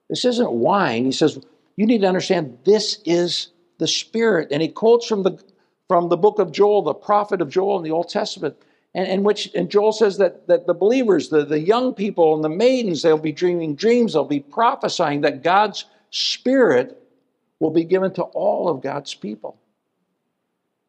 this 0.09 0.25
isn't 0.25 0.51
wine. 0.51 1.05
He 1.05 1.13
says, 1.13 1.39
You 1.77 1.87
need 1.87 2.01
to 2.01 2.09
understand 2.09 2.59
this 2.65 3.01
is 3.05 3.49
the 3.79 3.87
Spirit. 3.87 4.49
And 4.51 4.63
he 4.63 4.69
quotes 4.69 5.07
from 5.07 5.23
the, 5.23 5.43
from 5.87 6.09
the 6.09 6.17
book 6.17 6.39
of 6.39 6.51
Joel, 6.51 6.83
the 6.83 6.95
prophet 6.95 7.41
of 7.41 7.51
Joel 7.51 7.79
in 7.79 7.85
the 7.85 7.93
Old 7.93 8.09
Testament 8.09 8.57
and, 8.95 9.07
and 9.07 9.25
which 9.25 9.51
and 9.55 9.71
Joel 9.71 9.93
says 9.93 10.19
that, 10.19 10.47
that 10.49 10.67
the 10.67 10.75
believers, 10.75 11.29
the, 11.29 11.45
the 11.45 11.61
young 11.61 11.95
people 11.95 12.35
and 12.35 12.43
the 12.43 12.49
maidens, 12.49 13.03
they'll 13.03 13.19
be 13.19 13.33
dreaming 13.33 13.75
dreams, 13.77 14.13
they'll 14.13 14.25
be 14.25 14.41
prophesying 14.41 15.21
that 15.21 15.43
God's 15.43 15.85
Spirit 16.11 17.01
will 17.61 17.71
be 17.71 17.85
given 17.85 18.13
to 18.15 18.23
all 18.23 18.69
of 18.69 18.83
God's 18.83 19.15
people. 19.15 19.57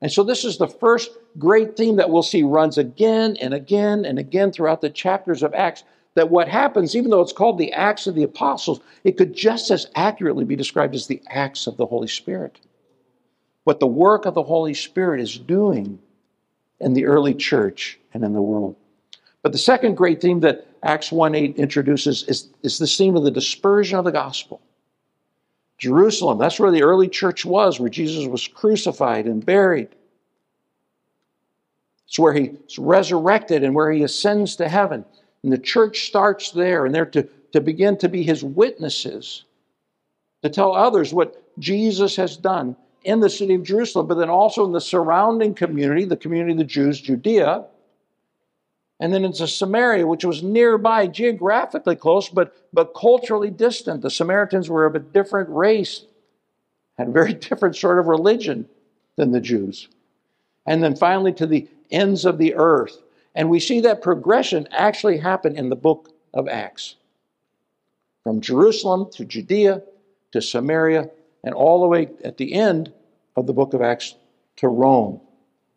And 0.01 0.11
so 0.11 0.23
this 0.23 0.43
is 0.43 0.57
the 0.57 0.67
first 0.67 1.11
great 1.37 1.77
theme 1.77 1.97
that 1.97 2.09
we'll 2.09 2.23
see 2.23 2.41
runs 2.41 2.79
again 2.79 3.37
and 3.39 3.53
again 3.53 4.03
and 4.03 4.17
again 4.17 4.51
throughout 4.51 4.81
the 4.81 4.89
chapters 4.89 5.43
of 5.43 5.53
Acts. 5.53 5.83
That 6.15 6.29
what 6.29 6.49
happens, 6.49 6.93
even 6.95 7.09
though 7.09 7.21
it's 7.21 7.31
called 7.31 7.57
the 7.57 7.71
Acts 7.71 8.05
of 8.05 8.15
the 8.15 8.23
Apostles, 8.23 8.81
it 9.05 9.15
could 9.15 9.33
just 9.33 9.71
as 9.71 9.85
accurately 9.95 10.43
be 10.43 10.57
described 10.57 10.93
as 10.93 11.07
the 11.07 11.21
acts 11.29 11.67
of 11.67 11.77
the 11.77 11.85
Holy 11.85 12.07
Spirit. 12.07 12.59
What 13.63 13.79
the 13.79 13.87
work 13.87 14.25
of 14.25 14.33
the 14.33 14.43
Holy 14.43 14.73
Spirit 14.73 15.21
is 15.21 15.37
doing 15.37 15.99
in 16.81 16.93
the 16.93 17.05
early 17.05 17.33
church 17.33 17.99
and 18.13 18.23
in 18.23 18.33
the 18.33 18.41
world. 18.41 18.75
But 19.41 19.51
the 19.51 19.57
second 19.57 19.95
great 19.95 20.21
theme 20.21 20.41
that 20.41 20.67
Acts 20.83 21.11
1 21.11 21.35
8 21.35 21.55
introduces 21.57 22.23
is, 22.23 22.49
is 22.63 22.79
this 22.79 22.97
theme 22.97 23.15
of 23.15 23.23
the 23.23 23.31
dispersion 23.31 23.97
of 23.97 24.05
the 24.05 24.11
gospel. 24.11 24.61
Jerusalem, 25.77 26.37
that's 26.37 26.59
where 26.59 26.71
the 26.71 26.83
early 26.83 27.07
church 27.07 27.43
was, 27.43 27.79
where 27.79 27.89
Jesus 27.89 28.27
was 28.27 28.47
crucified 28.47 29.25
and 29.25 29.43
buried. 29.43 29.89
It's 32.07 32.19
where 32.19 32.33
he's 32.33 32.77
resurrected 32.77 33.63
and 33.63 33.73
where 33.73 33.91
he 33.91 34.03
ascends 34.03 34.55
to 34.57 34.67
heaven. 34.67 35.05
And 35.43 35.51
the 35.51 35.57
church 35.57 36.05
starts 36.05 36.51
there, 36.51 36.85
and 36.85 36.93
they're 36.93 37.05
to, 37.07 37.27
to 37.53 37.61
begin 37.61 37.97
to 37.97 38.09
be 38.09 38.21
his 38.21 38.43
witnesses, 38.43 39.45
to 40.43 40.49
tell 40.49 40.75
others 40.75 41.13
what 41.13 41.41
Jesus 41.57 42.15
has 42.15 42.37
done 42.37 42.75
in 43.03 43.19
the 43.19 43.29
city 43.29 43.55
of 43.55 43.63
Jerusalem, 43.63 44.07
but 44.07 44.15
then 44.15 44.29
also 44.29 44.65
in 44.65 44.71
the 44.71 44.81
surrounding 44.81 45.53
community, 45.53 46.05
the 46.05 46.17
community 46.17 46.51
of 46.51 46.57
the 46.59 46.63
Jews, 46.63 47.01
Judea, 47.01 47.65
and 48.99 49.11
then 49.11 49.25
into 49.25 49.47
Samaria, 49.47 50.05
which 50.05 50.23
was 50.23 50.43
nearby, 50.43 51.07
geographically 51.07 51.95
close, 51.95 52.29
but, 52.29 52.55
but 52.71 52.93
culturally 52.93 53.49
distant. 53.49 54.03
The 54.03 54.11
Samaritans 54.11 54.69
were 54.69 54.85
of 54.85 54.93
a 54.93 54.99
different 54.99 55.49
race, 55.49 56.03
had 56.99 57.07
a 57.07 57.11
very 57.11 57.33
different 57.49 57.75
sort 57.75 57.97
of 57.97 58.05
religion 58.05 58.69
than 59.15 59.31
the 59.31 59.41
Jews. 59.41 59.87
And 60.67 60.83
then 60.83 60.95
finally 60.95 61.33
to 61.33 61.47
the 61.47 61.67
ends 61.89 62.25
of 62.25 62.37
the 62.37 62.53
earth. 62.53 62.97
And 63.33 63.49
we 63.49 63.59
see 63.59 63.81
that 63.81 64.03
progression 64.03 64.67
actually 64.71 65.17
happen 65.17 65.57
in 65.57 65.69
the 65.69 65.75
book 65.75 66.13
of 66.33 66.47
Acts. 66.47 66.95
From 68.23 68.39
Jerusalem 68.39 69.09
to 69.13 69.25
Judea 69.25 69.81
to 70.31 70.41
Samaria 70.41 71.09
and 71.43 71.53
all 71.53 71.81
the 71.81 71.87
way 71.87 72.09
at 72.23 72.37
the 72.37 72.53
end 72.53 72.91
of 73.35 73.47
the 73.47 73.53
book 73.53 73.73
of 73.73 73.81
Acts 73.81 74.15
to 74.57 74.67
Rome, 74.67 75.21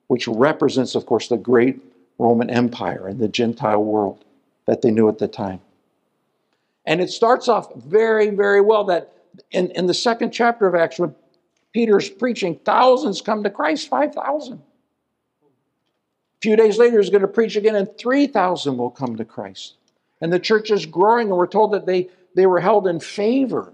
which 0.09 0.28
represents, 0.28 0.94
of 0.94 1.06
course, 1.06 1.28
the 1.28 1.37
great 1.37 1.80
Roman 2.18 2.50
Empire 2.50 3.09
and 3.09 3.18
the 3.18 3.28
Gentile 3.28 3.83
world 3.83 4.25
that 4.66 4.83
they 4.83 4.90
knew 4.90 5.09
at 5.09 5.18
the 5.18 5.28
time. 5.28 5.61
And 6.87 7.00
it 7.00 7.11
starts 7.11 7.49
off 7.49 7.75
very, 7.75 8.30
very 8.30 8.61
well 8.61 8.85
that 8.85 9.12
in, 9.50 9.71
in 9.71 9.87
the 9.87 9.94
second 9.94 10.30
chapter 10.30 10.66
of 10.66 10.75
Acts, 10.75 10.99
when 10.99 11.14
Peter's 11.73 12.09
preaching, 12.09 12.61
thousands 12.64 13.21
come 13.21 13.42
to 13.42 13.50
Christ, 13.50 13.88
5,000. 13.88 14.54
A 14.54 14.61
few 16.40 16.56
days 16.56 16.78
later, 16.78 17.00
he's 17.00 17.11
going 17.11 17.23
to 17.23 17.28
preach 17.28 17.56
again, 17.56 17.75
and 17.75 17.88
3,000 17.99 18.76
will 18.76 18.90
come 18.90 19.16
to 19.16 19.25
Christ. 19.25 19.75
And 20.21 20.33
the 20.33 20.38
church 20.38 20.71
is 20.71 20.87
growing, 20.87 21.28
and 21.28 21.37
we're 21.37 21.47
told 21.47 21.73
that 21.73 21.87
they, 21.87 22.11
they 22.37 22.47
were 22.47 22.61
held 22.61 22.87
in 22.87 23.00
favor 23.00 23.73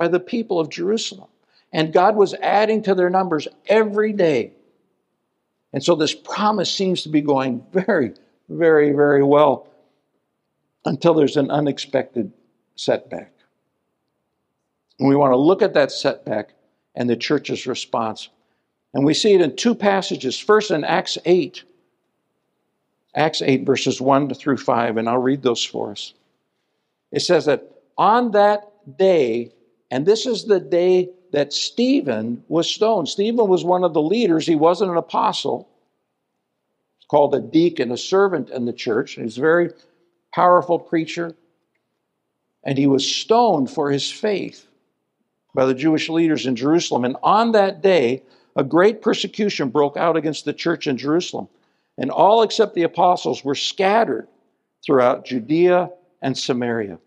by 0.00 0.08
the 0.08 0.18
people 0.18 0.58
of 0.58 0.70
Jerusalem. 0.70 1.28
And 1.74 1.92
God 1.92 2.16
was 2.16 2.32
adding 2.32 2.82
to 2.84 2.94
their 2.94 3.10
numbers 3.10 3.46
every 3.66 4.14
day. 4.14 4.54
And 5.74 5.84
so 5.84 5.94
this 5.94 6.14
promise 6.14 6.72
seems 6.72 7.02
to 7.02 7.10
be 7.10 7.20
going 7.20 7.62
very, 7.70 8.14
very, 8.48 8.92
very 8.92 9.22
well 9.22 9.68
until 10.86 11.12
there's 11.12 11.36
an 11.36 11.50
unexpected 11.50 12.32
setback. 12.76 13.30
And 14.98 15.06
we 15.06 15.16
want 15.16 15.32
to 15.32 15.36
look 15.36 15.60
at 15.60 15.74
that 15.74 15.92
setback 15.92 16.54
and 16.94 17.08
the 17.08 17.14
church's 17.14 17.66
response. 17.66 18.30
And 18.94 19.04
we 19.04 19.12
see 19.12 19.34
it 19.34 19.42
in 19.42 19.54
two 19.54 19.74
passages. 19.74 20.38
First, 20.38 20.70
in 20.70 20.82
Acts 20.82 21.18
8, 21.26 21.62
Acts 23.14 23.42
8, 23.42 23.66
verses 23.66 24.00
1 24.00 24.32
through 24.32 24.56
5, 24.56 24.96
and 24.96 25.10
I'll 25.10 25.18
read 25.18 25.42
those 25.42 25.62
for 25.62 25.90
us. 25.90 26.14
It 27.12 27.20
says 27.20 27.44
that 27.44 27.70
on 27.98 28.30
that 28.30 28.72
day, 28.96 29.52
and 29.90 30.06
this 30.06 30.26
is 30.26 30.44
the 30.44 30.60
day 30.60 31.10
that 31.32 31.52
Stephen 31.52 32.44
was 32.48 32.70
stoned. 32.70 33.08
Stephen 33.08 33.48
was 33.48 33.64
one 33.64 33.84
of 33.84 33.94
the 33.94 34.02
leaders. 34.02 34.46
He 34.46 34.54
wasn't 34.54 34.90
an 34.90 34.96
apostle. 34.96 35.68
He's 36.98 37.06
called 37.06 37.34
a 37.34 37.40
deacon, 37.40 37.90
a 37.90 37.96
servant 37.96 38.50
in 38.50 38.64
the 38.64 38.72
church. 38.72 39.12
He's 39.14 39.38
a 39.38 39.40
very 39.40 39.70
powerful 40.32 40.78
preacher. 40.78 41.34
And 42.64 42.78
he 42.78 42.86
was 42.86 43.06
stoned 43.06 43.70
for 43.70 43.90
his 43.90 44.10
faith 44.10 44.66
by 45.54 45.66
the 45.66 45.74
Jewish 45.74 46.08
leaders 46.08 46.46
in 46.46 46.56
Jerusalem. 46.56 47.04
And 47.04 47.16
on 47.22 47.52
that 47.52 47.82
day, 47.82 48.22
a 48.56 48.64
great 48.64 49.02
persecution 49.02 49.70
broke 49.70 49.96
out 49.96 50.16
against 50.16 50.44
the 50.44 50.52
church 50.52 50.86
in 50.86 50.96
Jerusalem. 50.96 51.48
And 51.98 52.10
all 52.10 52.42
except 52.42 52.74
the 52.74 52.82
apostles 52.82 53.44
were 53.44 53.54
scattered 53.54 54.28
throughout 54.84 55.24
Judea 55.24 55.90
and 56.22 56.36
Samaria. 56.36 56.98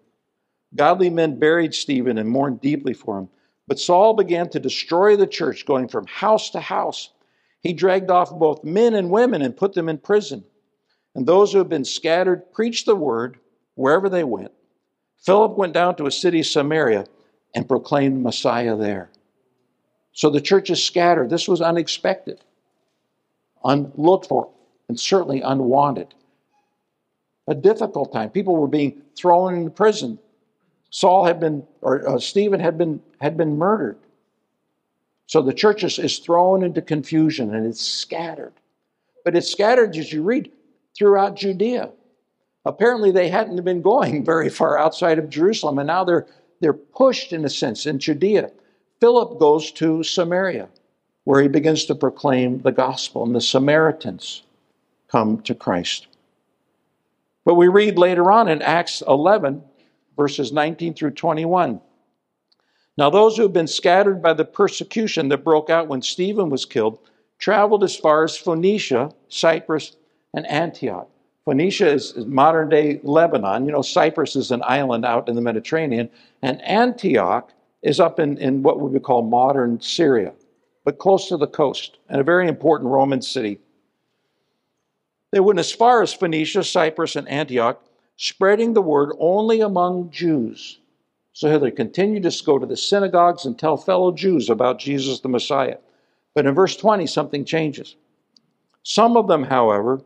Godly 0.76 1.10
men 1.10 1.40
buried 1.40 1.74
Stephen 1.74 2.18
and 2.18 2.30
mourned 2.30 2.62
deeply 2.62 2.94
for 2.94 3.20
him. 3.20 3.30
But 3.68 3.80
Saul 3.80 4.14
began 4.14 4.50
to 4.50 4.60
destroy 4.60 5.16
the 5.16 5.28
church, 5.28 5.66
going 5.66 5.88
from 5.88 6.08
house 6.08 6.50
to 6.52 6.60
house. 6.60 7.10
He 7.62 7.74
dragged 7.74 8.12
off 8.12 8.32
both 8.32 8.64
men 8.64 8.94
and 8.96 9.10
women 9.10 9.42
and 9.42 9.56
put 9.56 9.74
them 9.74 9.90
in 9.90 9.98
prison. 10.00 10.44
and 11.16 11.26
those 11.26 11.52
who 11.52 11.60
had 11.60 11.70
been 11.70 11.86
scattered 11.86 12.52
preached 12.52 12.86
the 12.86 12.96
word 12.96 13.38
wherever 13.76 14.10
they 14.10 14.24
went. 14.24 14.52
Philip 15.22 15.58
went 15.58 15.74
down 15.74 15.96
to 15.96 16.06
a 16.06 16.12
city, 16.12 16.44
Samaria, 16.44 17.06
and 17.56 17.68
proclaimed 17.68 18.22
Messiah 18.22 18.76
there. 18.76 19.10
So 20.12 20.30
the 20.30 20.42
church 20.42 20.70
is 20.70 20.84
scattered. 20.84 21.30
This 21.30 21.48
was 21.48 21.62
unexpected, 21.62 22.42
unlooked 23.64 24.28
for, 24.28 24.50
and 24.90 25.00
certainly 25.00 25.42
unwanted. 25.42 26.14
A 27.48 27.56
difficult 27.56 28.12
time. 28.12 28.30
People 28.30 28.56
were 28.56 28.68
being 28.68 29.02
thrown 29.18 29.56
into 29.56 29.70
prison. 29.70 30.20
Saul 30.94 31.26
had 31.26 31.40
been, 31.40 31.66
or 31.82 32.08
uh, 32.08 32.20
Stephen 32.20 32.60
had 32.60 32.78
been, 32.78 33.02
had 33.20 33.36
been 33.36 33.58
murdered. 33.58 33.98
So 35.26 35.42
the 35.42 35.52
church 35.52 35.84
is, 35.84 35.98
is 35.98 36.20
thrown 36.20 36.62
into 36.62 36.84
confusion 36.84 37.56
and 37.56 37.66
it's 37.66 37.82
scattered. 37.82 38.54
But 39.26 39.36
it's 39.36 39.50
scattered, 39.50 39.98
as 39.98 40.14
you 40.14 40.22
read, 40.22 40.52
throughout 40.96 41.36
Judea. 41.36 41.90
Apparently, 42.64 43.10
they 43.10 43.28
hadn't 43.28 43.64
been 43.66 43.82
going 43.82 44.24
very 44.24 44.50
far 44.50 44.78
outside 44.78 45.18
of 45.18 45.32
Jerusalem, 45.32 45.80
and 45.80 45.88
now 45.88 46.04
they're, 46.04 46.28
they're 46.60 46.74
pushed, 46.74 47.34
in 47.34 47.44
a 47.44 47.50
sense, 47.50 47.88
in 47.88 47.98
Judea. 47.98 48.52
Philip 49.00 49.40
goes 49.40 49.72
to 49.72 50.04
Samaria, 50.04 50.70
where 51.24 51.42
he 51.42 51.48
begins 51.48 51.86
to 51.86 51.96
proclaim 51.96 52.62
the 52.62 52.72
gospel, 52.72 53.24
and 53.24 53.34
the 53.34 53.42
Samaritans 53.42 54.44
come 55.08 55.42
to 55.42 55.56
Christ. 55.56 56.06
But 57.46 57.56
we 57.56 57.68
read 57.68 57.98
later 57.98 58.32
on 58.32 58.48
in 58.48 58.62
Acts 58.62 59.02
11, 59.08 59.64
verses 60.16 60.52
19 60.52 60.94
through 60.94 61.12
21. 61.12 61.82
Now, 62.98 63.10
those 63.10 63.36
who 63.36 63.44
had 63.44 63.54
been 63.54 63.68
scattered 63.68 64.22
by 64.22 64.34
the 64.34 64.46
persecution 64.46 65.30
that 65.30 65.44
broke 65.44 65.70
out 65.70 65.88
when 65.88 66.02
Stephen 66.02 66.50
was 66.50 66.66
killed 66.66 67.00
traveled 67.40 67.84
as 67.84 67.96
far 67.96 68.24
as 68.24 68.38
Phoenicia, 68.38 69.12
Cyprus, 69.28 69.96
and 70.34 70.46
Antioch. 70.48 71.10
Phoenicia 71.46 71.90
is 71.90 72.16
modern 72.16 72.70
day 72.70 73.02
Lebanon. 73.04 73.66
You 73.66 73.74
know, 73.74 73.82
Cyprus 73.82 74.36
is 74.36 74.52
an 74.52 74.64
island 74.66 75.06
out 75.06 75.28
in 75.28 75.36
the 75.36 75.42
Mediterranean, 75.42 76.10
and 76.42 76.62
Antioch 76.62 77.52
is 77.82 78.00
up 78.00 78.20
in, 78.20 78.38
in 78.38 78.64
what 78.64 78.80
we 78.80 78.90
would 78.90 79.04
call 79.04 79.24
modern 79.24 79.82
Syria, 79.82 80.34
but 80.86 81.00
close 81.00 81.28
to 81.28 81.38
the 81.38 81.48
coast, 81.48 81.98
and 82.08 82.22
a 82.22 82.24
very 82.24 82.48
important 82.48 82.90
Roman 82.90 83.22
city. 83.22 83.60
They 85.32 85.42
went 85.42 85.60
as 85.60 85.72
far 85.72 86.02
as 86.02 86.14
Phoenicia, 86.14 86.64
Cyprus, 86.64 87.16
and 87.16 87.28
Antioch, 87.28 87.84
spreading 88.16 88.74
the 88.74 88.82
word 88.82 89.16
only 89.20 89.62
among 89.62 90.10
Jews. 90.10 90.80
So 91.34 91.58
they 91.58 91.72
continued 91.72 92.24
to 92.24 92.44
go 92.44 92.60
to 92.60 92.66
the 92.66 92.78
synagogues 92.78 93.46
and 93.46 93.58
tell 93.58 93.76
fellow 93.76 94.12
Jews 94.12 94.50
about 94.50 94.80
Jesus 94.80 95.20
the 95.20 95.30
Messiah. 95.30 95.78
But 96.36 96.46
in 96.46 96.54
verse 96.54 96.76
20, 96.78 97.08
something 97.08 97.44
changes. 97.44 97.96
Some 98.84 99.18
of 99.18 99.28
them, 99.28 99.44
however, 99.44 100.02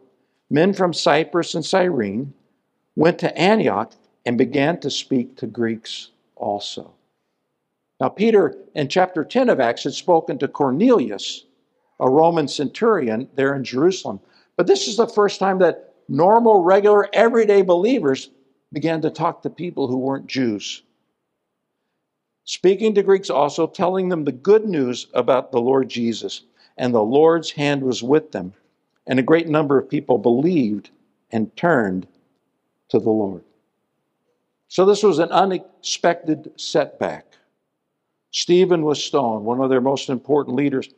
men 0.50 0.74
from 0.74 0.94
Cyprus 0.94 1.56
and 1.56 1.66
Cyrene, 1.66 2.34
went 2.96 3.20
to 3.20 3.38
Antioch 3.38 3.94
and 4.26 4.38
began 4.38 4.80
to 4.80 4.90
speak 4.90 5.38
to 5.38 5.48
Greeks 5.48 6.10
also. 6.36 6.94
Now, 8.00 8.10
Peter 8.10 8.56
in 8.76 8.88
chapter 8.88 9.24
10 9.24 9.50
of 9.50 9.60
Acts 9.60 9.84
had 9.84 9.94
spoken 9.94 10.38
to 10.40 10.48
Cornelius, 10.48 11.46
a 12.00 12.10
Roman 12.10 12.48
centurion 12.48 13.28
there 13.36 13.56
in 13.56 13.64
Jerusalem. 13.64 14.20
But 14.56 14.68
this 14.68 14.88
is 14.88 14.98
the 14.98 15.08
first 15.08 15.40
time 15.40 15.60
that 15.60 15.87
normal, 16.08 16.64
regular, 16.64 17.08
everyday 17.14 17.62
believers 17.62 18.30
began 18.74 19.02
to 19.02 19.10
talk 19.10 19.42
to 19.42 19.50
people 19.50 19.88
who 19.88 19.98
weren't 19.98 20.28
Jews. 20.28 20.84
Speaking 22.44 22.96
to 22.96 23.04
Greeks 23.04 23.30
also, 23.30 23.68
telling 23.68 24.10
them 24.10 24.24
the 24.24 24.32
good 24.32 24.66
news 24.66 25.08
about 25.14 25.52
the 25.52 25.60
Lord 25.60 25.90
Jesus. 25.90 26.44
And 26.78 26.94
the 26.94 27.04
Lord's 27.04 27.52
hand 27.52 27.82
was 27.82 28.04
with 28.04 28.32
them 28.32 28.54
and 29.08 29.20
a 29.20 29.24
great 29.24 29.48
number 29.48 29.80
of 29.80 29.90
people 29.90 30.18
believed 30.18 30.92
and 31.32 31.56
turned 31.56 32.08
to 32.90 33.00
the 33.00 33.10
Lord. 33.10 33.44
So 34.68 34.86
this 34.86 35.02
was 35.02 35.20
an 35.20 35.32
unexpected 35.32 36.52
setback. 36.58 37.26
Stephen 38.32 38.84
was 38.84 39.04
stoned, 39.04 39.46
one 39.46 39.62
of 39.62 39.70
their 39.70 39.82
most 39.82 40.10
important 40.10 40.58
leaders. 40.58 40.90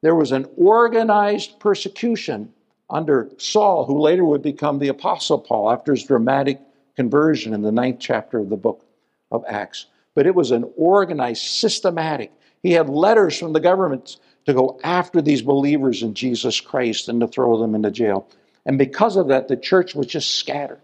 There 0.00 0.14
was 0.14 0.30
an 0.30 0.46
organized 0.56 1.58
persecution 1.58 2.52
under 2.90 3.28
Saul, 3.38 3.84
who 3.84 4.00
later 4.00 4.24
would 4.24 4.42
become 4.42 4.78
the 4.78 4.88
Apostle 4.88 5.38
Paul 5.38 5.70
after 5.70 5.92
his 5.92 6.04
dramatic 6.04 6.60
conversion 6.96 7.54
in 7.54 7.62
the 7.62 7.72
ninth 7.72 7.98
chapter 8.00 8.38
of 8.38 8.48
the 8.48 8.56
book 8.56 8.84
of 9.30 9.44
Acts. 9.46 9.86
But 10.14 10.26
it 10.26 10.34
was 10.34 10.50
an 10.50 10.70
organized, 10.76 11.42
systematic. 11.42 12.32
He 12.62 12.72
had 12.72 12.88
letters 12.88 13.38
from 13.38 13.52
the 13.52 13.60
governments 13.60 14.18
to 14.46 14.54
go 14.54 14.80
after 14.82 15.20
these 15.20 15.42
believers 15.42 16.02
in 16.02 16.14
Jesus 16.14 16.60
Christ 16.60 17.08
and 17.08 17.20
to 17.20 17.28
throw 17.28 17.58
them 17.58 17.74
into 17.74 17.90
jail. 17.90 18.28
And 18.64 18.78
because 18.78 19.16
of 19.16 19.28
that, 19.28 19.48
the 19.48 19.56
church 19.56 19.94
was 19.94 20.06
just 20.06 20.36
scattered, 20.36 20.80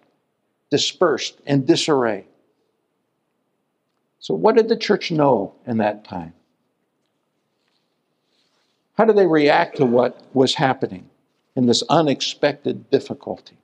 dispersed, 0.71 1.41
in 1.47 1.65
disarray. 1.65 2.27
So, 4.21 4.35
what 4.35 4.57
did 4.57 4.69
the 4.69 4.77
church 4.77 5.11
know 5.11 5.55
in 5.67 5.79
that 5.79 6.05
time? 6.05 6.35
How 8.97 9.05
did 9.05 9.17
they 9.17 9.27
react 9.27 9.79
to 9.79 9.87
what 9.87 10.23
was 10.33 10.55
happening 10.55 11.11
in 11.57 11.67
this 11.67 11.83
unexpected 11.89 12.91
difficulty? 12.91 13.57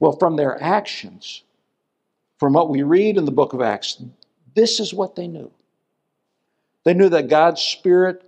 Well, 0.00 0.12
from 0.12 0.36
their 0.36 0.62
actions, 0.62 1.42
from 2.38 2.52
what 2.52 2.70
we 2.70 2.82
read 2.82 3.16
in 3.16 3.24
the 3.24 3.32
book 3.32 3.52
of 3.52 3.60
Acts, 3.60 4.02
this 4.54 4.80
is 4.80 4.94
what 4.94 5.16
they 5.16 5.26
knew. 5.26 5.50
They 6.84 6.94
knew 6.94 7.08
that 7.08 7.28
God's 7.28 7.60
Spirit 7.60 8.22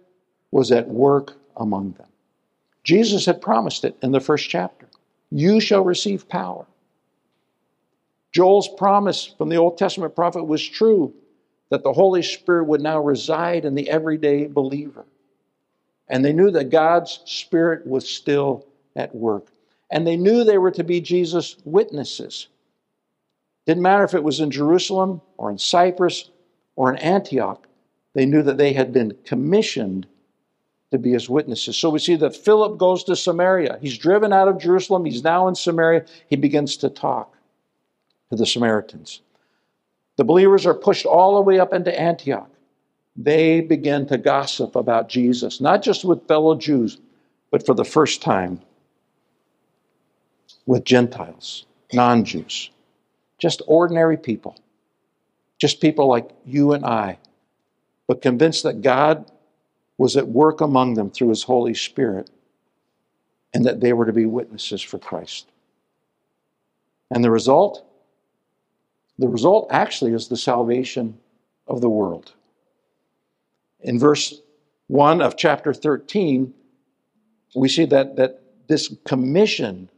was 0.51 0.73
at 0.73 0.89
work 0.89 1.35
among 1.57 1.93
them. 1.93 2.09
Jesus 2.83 3.27
had 3.27 3.41
promised 3.41 3.85
it 3.85 3.97
in 4.03 4.13
the 4.13 4.21
first 4.21 4.49
chapter 4.49 4.87
You 5.31 5.61
shall 5.61 5.85
receive 5.85 6.29
power. 6.29 6.67
Joel's 8.33 8.69
promise 8.69 9.27
from 9.27 9.49
the 9.49 9.57
Old 9.57 9.79
Testament 9.79 10.15
prophet 10.15 10.45
was 10.45 10.67
true 10.67 11.15
that 11.71 11.83
the 11.83 11.93
Holy 11.93 12.23
Spirit 12.23 12.65
would 12.65 12.81
now 12.81 13.01
reside 13.01 13.65
in 13.65 13.75
the 13.75 13.89
everyday 13.89 14.47
believer. 14.47 15.05
And 16.11 16.25
they 16.25 16.33
knew 16.33 16.51
that 16.51 16.71
God's 16.71 17.21
Spirit 17.25 17.87
was 17.87 18.07
still 18.07 18.67
at 18.97 19.15
work. 19.15 19.47
And 19.91 20.07
they 20.07 20.17
knew 20.17 20.45
they 20.45 20.59
were 20.59 20.73
to 20.73 20.85
be 20.85 21.01
Jesus' 21.01 21.57
witnesses. 21.65 22.49
Didn't 23.67 23.83
matter 23.83 24.05
if 24.05 24.15
it 24.15 24.25
was 24.25 24.41
in 24.41 24.51
Jerusalem 24.51 25.23
or 25.37 25.51
in 25.51 25.59
Cyprus 25.59 26.31
or 26.77 26.93
in 26.93 26.99
Antioch, 26.99 27.67
they 28.15 28.27
knew 28.27 28.43
that 28.43 28.59
they 28.59 28.73
had 28.73 28.93
been 28.93 29.17
commissioned 29.25 30.07
to 30.91 30.99
be 30.99 31.13
his 31.13 31.29
witnesses. 31.29 31.77
So 31.77 31.91
we 31.91 32.01
see 32.01 32.17
that 32.17 32.35
Philip 32.35 32.77
goes 32.77 33.05
to 33.05 33.15
Samaria. 33.15 33.79
He's 33.81 33.97
driven 33.97 34.33
out 34.33 34.49
of 34.49 34.59
Jerusalem. 34.59 35.05
He's 35.05 35.23
now 35.23 35.47
in 35.47 35.55
Samaria. 35.55 36.05
He 36.27 36.37
begins 36.37 36.77
to 36.79 36.91
talk 36.91 37.37
to 38.31 38.37
the 38.37 38.47
Samaritans. 38.47 39.21
The 40.17 40.25
believers 40.25 40.67
are 40.67 40.75
pushed 40.75 41.07
all 41.07 41.37
the 41.37 41.43
way 41.43 41.61
up 41.61 41.73
into 41.73 41.97
Antioch. 41.99 42.51
They 43.23 43.61
begin 43.61 44.07
to 44.07 44.17
gossip 44.17 44.77
about 44.77 45.09
Jesus, 45.09 45.61
not 45.61 45.83
just 45.83 46.05
with 46.05 46.27
fellow 46.27 46.55
Jews, 46.55 46.99
but 47.51 47.67
for 47.67 47.75
the 47.75 47.85
first 47.85 48.23
time 48.23 48.61
with 50.65 50.85
Gentiles, 50.85 51.67
non 51.93 52.25
Jews, 52.25 52.71
just 53.39 53.61
ordinary 53.67 54.17
people, 54.17 54.57
just 55.59 55.81
people 55.81 56.07
like 56.07 56.31
you 56.47 56.73
and 56.73 56.85
I 56.85 57.19
but 58.11 58.23
convinced 58.23 58.65
that 58.65 58.83
God 58.83 59.31
was 59.97 60.17
at 60.17 60.27
work 60.27 60.61
among 60.61 60.95
them 60.95 61.11
through 61.11 61.29
his 61.29 61.45
Holy 61.45 61.75
Spirit 61.75 62.29
and 63.55 63.65
that 63.65 63.81
they 63.81 63.93
were 63.93 64.07
to 64.07 64.13
be 64.13 64.27
witnesses 64.27 64.83
for 64.83 64.99
Christ. 64.99 65.47
And 67.09 67.23
the 67.23 67.31
result? 67.31 67.87
The 69.21 69.29
result 69.29 69.69
actually 69.71 70.13
is 70.13 70.27
the 70.27 70.37
salvation 70.37 71.19
of 71.69 71.81
the 71.81 71.89
world. 71.89 72.33
In 73.83 73.99
verse 73.99 74.41
1 74.89 75.23
of 75.23 75.37
chapter 75.37 75.73
13, 75.73 76.53
we 77.55 77.69
see 77.69 77.85
that, 77.87 78.17
that 78.17 78.43
this 78.69 78.95
commission 79.05 79.91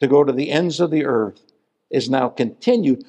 to 0.00 0.06
go 0.06 0.24
to 0.24 0.32
the 0.32 0.50
ends 0.50 0.80
of 0.80 0.90
the 0.90 1.04
earth 1.04 1.40
is 1.90 2.10
now 2.10 2.28
continued 2.28 3.04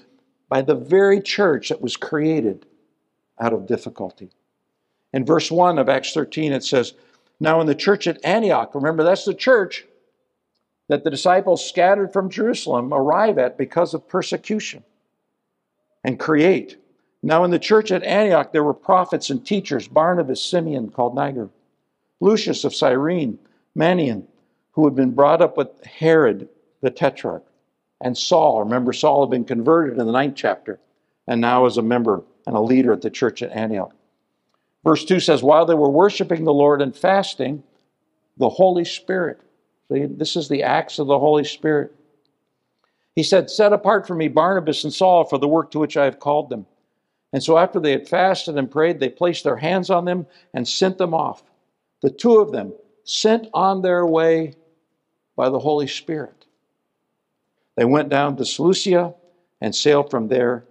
by 0.48 0.62
the 0.62 0.76
very 0.76 1.22
church 1.22 1.70
that 1.70 1.82
was 1.82 1.98
created 1.98 2.66
out 3.40 3.54
of 3.54 3.68
difficulty. 3.68 4.30
In 5.12 5.26
verse 5.26 5.50
1 5.50 5.80
of 5.80 5.90
Acts 5.90 6.14
13, 6.14 6.54
it 6.54 6.64
says, 6.64 6.94
Now 7.40 7.60
in 7.62 7.68
the 7.68 7.76
church 7.76 8.08
at 8.08 8.24
Antioch, 8.24 8.76
remember 8.76 9.04
that's 9.04 9.26
the 9.26 9.34
church 9.34 9.86
that 10.88 11.04
the 11.04 11.10
disciples 11.10 11.68
scattered 11.68 12.14
from 12.14 12.30
Jerusalem 12.30 12.94
arrive 12.94 13.38
at 13.38 13.58
because 13.58 13.94
of 13.94 14.08
persecution 14.08 14.84
and 16.04 16.20
create. 16.20 16.78
Now 17.26 17.44
in 17.44 17.50
the 17.50 17.58
church 17.58 17.92
at 17.92 18.04
Antioch, 18.04 18.52
there 18.52 18.64
were 18.64 18.76
prophets 18.76 19.32
and 19.32 19.44
teachers 19.44 19.88
Barnabas, 19.88 20.44
Simeon, 20.44 20.92
called 20.92 21.16
Niger, 21.16 21.50
Lucius 22.20 22.64
of 22.64 22.76
Cyrene, 22.76 23.40
Manaen, 23.76 24.28
who 24.74 24.86
had 24.86 24.96
been 24.96 25.12
brought 25.12 25.42
up 25.42 25.58
with 25.58 25.84
Herod 25.84 26.48
the 26.82 26.92
Tetrarch, 26.92 27.44
and 28.00 28.16
Saul. 28.16 28.64
Remember, 28.64 28.94
Saul 28.94 29.26
had 29.26 29.32
been 29.32 29.44
converted 29.44 29.98
in 29.98 30.06
the 30.06 30.12
ninth 30.12 30.36
chapter 30.36 30.80
and 31.28 31.42
now 31.42 31.66
is 31.66 31.78
a 31.78 31.82
member 31.82 32.24
and 32.46 32.56
a 32.56 32.62
leader 32.62 32.94
at 32.94 33.02
the 33.02 33.10
church 33.10 33.42
at 33.42 33.52
Antioch. 33.52 33.96
Verse 34.84 35.04
2 35.04 35.20
says, 35.20 35.42
While 35.42 35.66
they 35.66 35.74
were 35.74 35.90
worshiping 35.90 36.44
the 36.44 36.54
Lord 36.54 36.80
and 36.80 36.96
fasting, 36.96 37.64
the 38.38 38.50
Holy 38.50 38.86
Spirit 38.86 39.40
See, 39.92 40.06
this 40.06 40.36
is 40.36 40.48
the 40.48 40.64
acts 40.64 41.00
of 41.00 41.08
the 41.08 41.20
Holy 41.20 41.44
Spirit. 41.44 41.94
He 43.16 43.24
said, 43.24 43.50
Set 43.50 43.72
apart 43.72 44.08
for 44.08 44.16
me 44.16 44.28
Barnabas 44.28 44.84
and 44.84 44.94
Saul 44.94 45.24
for 45.24 45.38
the 45.38 45.48
work 45.48 45.72
to 45.72 45.80
which 45.80 45.96
I 45.96 46.06
have 46.06 46.20
called 46.20 46.50
them. 46.50 46.66
And 47.36 47.44
so 47.44 47.58
after 47.58 47.82
they 47.82 47.92
had 47.92 48.08
fasted 48.08 48.58
and 48.58 48.72
prayed, 48.72 49.02
they 49.02 49.10
placed 49.10 49.44
their 49.44 49.58
hands 49.58 49.90
on 49.90 50.06
them 50.06 50.26
and 50.54 50.66
sent 50.66 50.98
them 50.98 51.14
off. 51.14 51.44
The 52.02 52.10
two 52.10 52.40
of 52.40 52.54
them 52.54 52.72
sent 53.04 53.50
on 53.54 53.82
their 53.82 54.06
way 54.06 54.54
by 55.36 55.50
the 55.50 55.60
Holy 55.60 55.88
Spirit. 55.88 56.46
They 57.76 57.84
went 57.84 58.08
down 58.08 58.38
to 58.38 58.46
Seleucia 58.46 59.14
and 59.60 59.76
sailed 59.76 60.10
from 60.10 60.30
there 60.30 60.64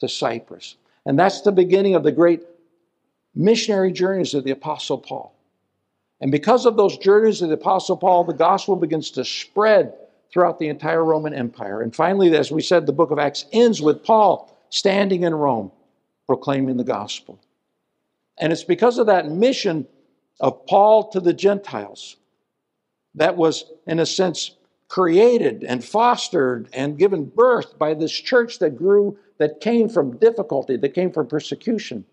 to 0.00 0.08
Cyprus. 0.08 0.76
And 1.04 1.18
that's 1.18 1.42
the 1.42 1.52
beginning 1.52 1.94
of 1.94 2.02
the 2.02 2.12
great 2.12 2.44
missionary 3.34 3.92
journeys 3.92 4.32
of 4.32 4.42
the 4.42 4.52
Apostle 4.52 4.96
Paul. 4.96 5.36
And 6.22 6.32
because 6.32 6.64
of 6.64 6.78
those 6.78 6.96
journeys 6.96 7.42
of 7.42 7.50
the 7.50 7.56
Apostle 7.56 7.98
Paul, 7.98 8.24
the 8.24 8.32
gospel 8.32 8.76
begins 8.76 9.10
to 9.10 9.24
spread 9.26 9.92
throughout 10.32 10.58
the 10.58 10.68
entire 10.68 11.04
Roman 11.04 11.34
Empire. 11.34 11.82
And 11.82 11.94
finally, 11.94 12.34
as 12.34 12.50
we 12.50 12.62
said, 12.62 12.86
the 12.86 12.92
book 12.94 13.10
of 13.10 13.18
Acts 13.18 13.44
ends 13.52 13.82
with 13.82 14.02
Paul 14.02 14.50
standing 14.70 15.24
in 15.24 15.34
Rome 15.34 15.72
proclaiming 16.26 16.76
the 16.76 16.84
gospel. 16.84 17.40
And 18.38 18.52
it's 18.52 18.64
because 18.64 18.98
of 18.98 19.06
that 19.06 19.30
mission 19.30 19.86
of 20.40 20.66
Paul 20.66 21.10
to 21.10 21.20
the 21.20 21.32
Gentiles 21.32 22.16
that 23.14 23.36
was, 23.36 23.64
in 23.86 23.98
a 23.98 24.06
sense, 24.06 24.52
created 24.88 25.64
and 25.64 25.84
fostered 25.84 26.68
and 26.72 26.98
given 26.98 27.24
birth 27.24 27.78
by 27.78 27.94
this 27.94 28.12
church 28.12 28.58
that 28.58 28.76
grew, 28.76 29.18
that 29.38 29.60
came 29.60 29.88
from 29.88 30.16
difficulty, 30.18 30.76
that 30.76 30.94
came 30.94 31.10
from 31.10 31.26
persecution, 31.26 32.04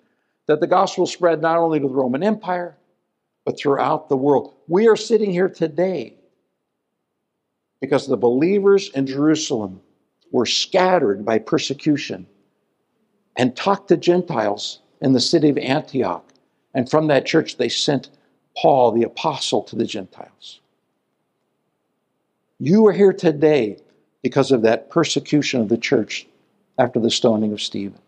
that 0.47 0.59
the 0.59 0.67
gospel 0.67 1.05
spread 1.05 1.41
not 1.41 1.57
only 1.57 1.79
to 1.79 1.87
the 1.87 1.93
Roman 1.93 2.23
Empire, 2.23 2.77
but 3.45 3.59
throughout 3.59 4.09
the 4.09 4.17
world. 4.17 4.53
We 4.67 4.87
are 4.87 4.95
sitting 4.95 5.31
here 5.31 5.49
today 5.49 6.15
because 7.81 8.07
the 8.07 8.17
believers 8.17 8.89
in 8.95 9.05
Jerusalem 9.05 9.81
were 10.31 10.45
scattered 10.45 11.25
by 11.25 11.39
persecution 11.39 12.25
and 13.35 13.55
talked 13.55 13.87
to 13.87 13.97
Gentiles 13.97 14.79
in 15.01 15.13
the 15.13 15.19
city 15.19 15.49
of 15.49 15.57
Antioch. 15.57 16.25
And 16.73 16.89
from 16.89 17.07
that 17.07 17.25
church, 17.25 17.57
they 17.57 17.69
sent 17.69 18.09
Paul, 18.57 18.91
the 18.91 19.03
apostle, 19.03 19.63
to 19.63 19.75
the 19.75 19.85
Gentiles. 19.85 20.59
You 22.59 22.85
are 22.87 22.93
here 22.93 23.13
today 23.13 23.77
because 24.21 24.51
of 24.51 24.61
that 24.61 24.89
persecution 24.89 25.61
of 25.61 25.69
the 25.69 25.77
church 25.77 26.27
after 26.77 26.99
the 26.99 27.11
stoning 27.11 27.51
of 27.51 27.61
Stephen. 27.61 27.99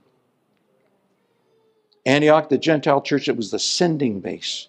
Antioch, 2.05 2.49
the 2.49 2.57
Gentile 2.57 3.01
church, 3.01 3.27
it 3.27 3.35
was 3.35 3.51
the 3.51 3.59
sending 3.59 4.19
base. 4.19 4.67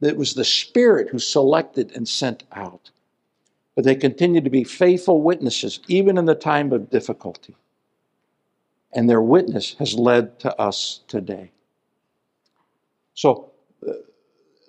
It 0.00 0.16
was 0.16 0.34
the 0.34 0.44
Spirit 0.44 1.10
who 1.10 1.18
selected 1.18 1.92
and 1.94 2.08
sent 2.08 2.44
out. 2.52 2.90
But 3.76 3.84
they 3.84 3.94
continued 3.94 4.44
to 4.44 4.50
be 4.50 4.64
faithful 4.64 5.20
witnesses, 5.20 5.80
even 5.88 6.16
in 6.16 6.24
the 6.24 6.34
time 6.34 6.72
of 6.72 6.90
difficulty 6.90 7.54
and 8.92 9.08
their 9.08 9.20
witness 9.20 9.74
has 9.78 9.94
led 9.94 10.38
to 10.40 10.60
us 10.60 11.00
today. 11.08 11.52
So, 13.14 13.50
uh, 13.86 13.92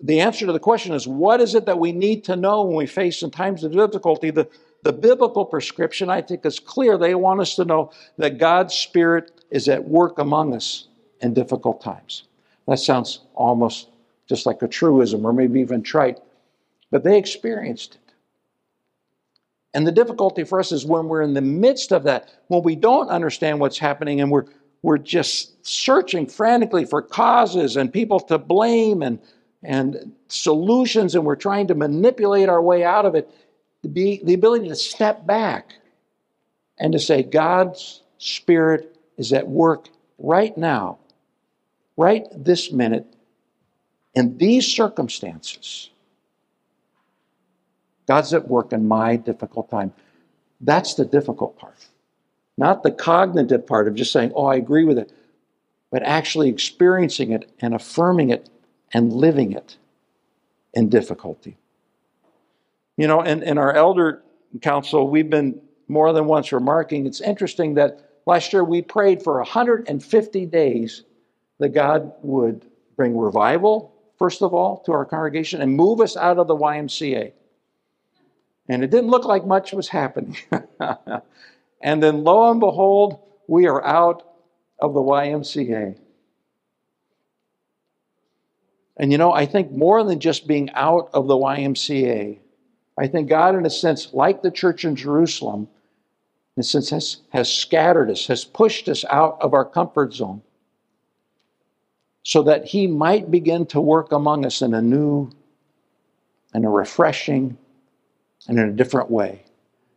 the 0.01 0.19
answer 0.19 0.45
to 0.45 0.51
the 0.51 0.59
question 0.59 0.93
is 0.93 1.07
what 1.07 1.41
is 1.41 1.55
it 1.55 1.65
that 1.65 1.79
we 1.79 1.91
need 1.91 2.23
to 2.25 2.35
know 2.35 2.63
when 2.63 2.75
we 2.75 2.87
face 2.87 3.21
in 3.23 3.31
times 3.31 3.63
of 3.63 3.71
difficulty? 3.71 4.31
The, 4.31 4.47
the 4.83 4.93
biblical 4.93 5.45
prescription, 5.45 6.09
I 6.09 6.21
think, 6.21 6.45
is 6.45 6.59
clear. 6.59 6.97
They 6.97 7.15
want 7.15 7.39
us 7.39 7.55
to 7.55 7.65
know 7.65 7.91
that 8.17 8.37
God's 8.37 8.73
Spirit 8.73 9.31
is 9.51 9.67
at 9.67 9.83
work 9.83 10.17
among 10.17 10.55
us 10.55 10.87
in 11.21 11.33
difficult 11.33 11.81
times. 11.81 12.23
That 12.67 12.79
sounds 12.79 13.21
almost 13.35 13.89
just 14.27 14.45
like 14.45 14.61
a 14.61 14.67
truism 14.67 15.25
or 15.25 15.33
maybe 15.33 15.59
even 15.59 15.83
trite, 15.83 16.19
but 16.89 17.03
they 17.03 17.17
experienced 17.17 17.95
it. 17.95 18.10
And 19.73 19.87
the 19.87 19.91
difficulty 19.91 20.43
for 20.43 20.59
us 20.59 20.71
is 20.71 20.85
when 20.85 21.07
we're 21.07 21.21
in 21.21 21.33
the 21.33 21.41
midst 21.41 21.91
of 21.91 22.03
that, 22.03 22.29
when 22.47 22.63
we 22.63 22.75
don't 22.75 23.09
understand 23.09 23.59
what's 23.59 23.77
happening 23.77 24.19
and 24.19 24.29
we're, 24.29 24.45
we're 24.81 24.97
just 24.97 25.65
searching 25.65 26.27
frantically 26.27 26.85
for 26.85 27.01
causes 27.01 27.77
and 27.77 27.91
people 27.91 28.19
to 28.19 28.37
blame 28.37 29.01
and, 29.01 29.19
and 29.63 30.13
solutions, 30.27 31.15
and 31.15 31.23
we're 31.23 31.35
trying 31.35 31.67
to 31.67 31.75
manipulate 31.75 32.49
our 32.49 32.61
way 32.61 32.83
out 32.83 33.05
of 33.05 33.15
it. 33.15 33.29
The, 33.83 34.21
the 34.23 34.33
ability 34.33 34.67
to 34.67 34.75
step 34.75 35.25
back 35.25 35.73
and 36.77 36.91
to 36.93 36.99
say, 36.99 37.23
God's 37.23 38.01
Spirit 38.17 38.95
is 39.17 39.31
at 39.33 39.47
work 39.47 39.87
right 40.17 40.55
now, 40.57 40.99
right 41.95 42.25
this 42.35 42.71
minute, 42.71 43.05
in 44.13 44.37
these 44.37 44.67
circumstances. 44.67 45.89
God's 48.11 48.33
at 48.33 48.49
work 48.49 48.73
in 48.73 48.89
my 48.89 49.15
difficult 49.15 49.71
time. 49.71 49.93
That's 50.59 50.95
the 50.95 51.05
difficult 51.05 51.57
part. 51.57 51.87
Not 52.57 52.83
the 52.83 52.91
cognitive 52.91 53.65
part 53.65 53.87
of 53.87 53.95
just 53.95 54.11
saying, 54.11 54.33
oh, 54.35 54.47
I 54.47 54.55
agree 54.55 54.83
with 54.83 54.97
it, 54.97 55.13
but 55.93 56.03
actually 56.03 56.49
experiencing 56.49 57.31
it 57.31 57.49
and 57.61 57.73
affirming 57.73 58.29
it 58.29 58.49
and 58.93 59.13
living 59.13 59.53
it 59.53 59.77
in 60.73 60.89
difficulty. 60.89 61.55
You 62.97 63.07
know, 63.07 63.21
in, 63.21 63.43
in 63.43 63.57
our 63.57 63.73
elder 63.73 64.21
council, 64.61 65.09
we've 65.09 65.29
been 65.29 65.61
more 65.87 66.11
than 66.11 66.25
once 66.25 66.51
remarking 66.51 67.05
it's 67.05 67.21
interesting 67.21 67.75
that 67.75 68.09
last 68.25 68.51
year 68.51 68.65
we 68.65 68.81
prayed 68.81 69.23
for 69.23 69.37
150 69.37 70.45
days 70.47 71.03
that 71.59 71.69
God 71.69 72.11
would 72.23 72.65
bring 72.97 73.17
revival, 73.17 73.93
first 74.19 74.41
of 74.41 74.53
all, 74.53 74.83
to 74.85 74.91
our 74.91 75.05
congregation 75.05 75.61
and 75.61 75.73
move 75.73 76.01
us 76.01 76.17
out 76.17 76.39
of 76.39 76.47
the 76.47 76.57
YMCA. 76.57 77.31
And 78.71 78.85
it 78.85 78.89
didn't 78.89 79.09
look 79.09 79.25
like 79.25 79.45
much 79.45 79.73
was 79.73 79.89
happening. 79.89 80.37
and 81.81 82.01
then 82.01 82.23
lo 82.23 82.49
and 82.49 82.61
behold, 82.61 83.19
we 83.45 83.67
are 83.67 83.85
out 83.85 84.23
of 84.79 84.93
the 84.93 85.01
YMCA. 85.01 85.97
And 88.95 89.11
you 89.11 89.17
know, 89.17 89.33
I 89.33 89.45
think 89.45 89.73
more 89.73 90.01
than 90.05 90.21
just 90.21 90.47
being 90.47 90.69
out 90.71 91.09
of 91.13 91.27
the 91.27 91.35
YMCA, 91.35 92.39
I 92.97 93.07
think 93.07 93.27
God, 93.27 93.55
in 93.55 93.65
a 93.65 93.69
sense, 93.69 94.13
like 94.13 94.41
the 94.41 94.51
church 94.51 94.85
in 94.85 94.95
Jerusalem, 94.95 95.67
in 96.55 96.61
a 96.61 96.63
sense, 96.63 96.91
has, 96.91 97.17
has 97.31 97.53
scattered 97.53 98.09
us, 98.09 98.27
has 98.27 98.45
pushed 98.45 98.87
us 98.87 99.03
out 99.09 99.37
of 99.41 99.53
our 99.53 99.65
comfort 99.65 100.13
zone 100.13 100.43
so 102.23 102.43
that 102.43 102.63
He 102.63 102.87
might 102.87 103.29
begin 103.29 103.65
to 103.65 103.81
work 103.81 104.13
among 104.13 104.45
us 104.45 104.61
in 104.61 104.73
a 104.73 104.81
new 104.81 105.29
and 106.53 106.63
a 106.63 106.69
refreshing 106.69 107.57
and 108.47 108.59
in 108.59 108.69
a 108.69 108.73
different 108.73 109.09
way. 109.09 109.43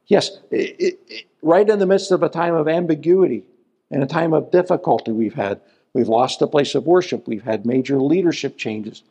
Yes, 0.06 0.38
it, 0.50 0.76
it, 0.78 1.26
right 1.42 1.68
in 1.68 1.78
the 1.78 1.86
midst 1.86 2.10
of 2.10 2.22
a 2.22 2.28
time 2.28 2.54
of 2.54 2.68
ambiguity 2.68 3.44
and 3.90 4.02
a 4.02 4.06
time 4.06 4.32
of 4.32 4.50
difficulty 4.50 5.12
we've 5.12 5.34
had, 5.34 5.60
we've 5.92 6.08
lost 6.08 6.42
a 6.42 6.46
place 6.46 6.74
of 6.74 6.86
worship, 6.86 7.26
we've 7.26 7.44
had 7.44 7.64
major 7.64 8.00
leadership 8.00 8.56
changes. 8.58 9.02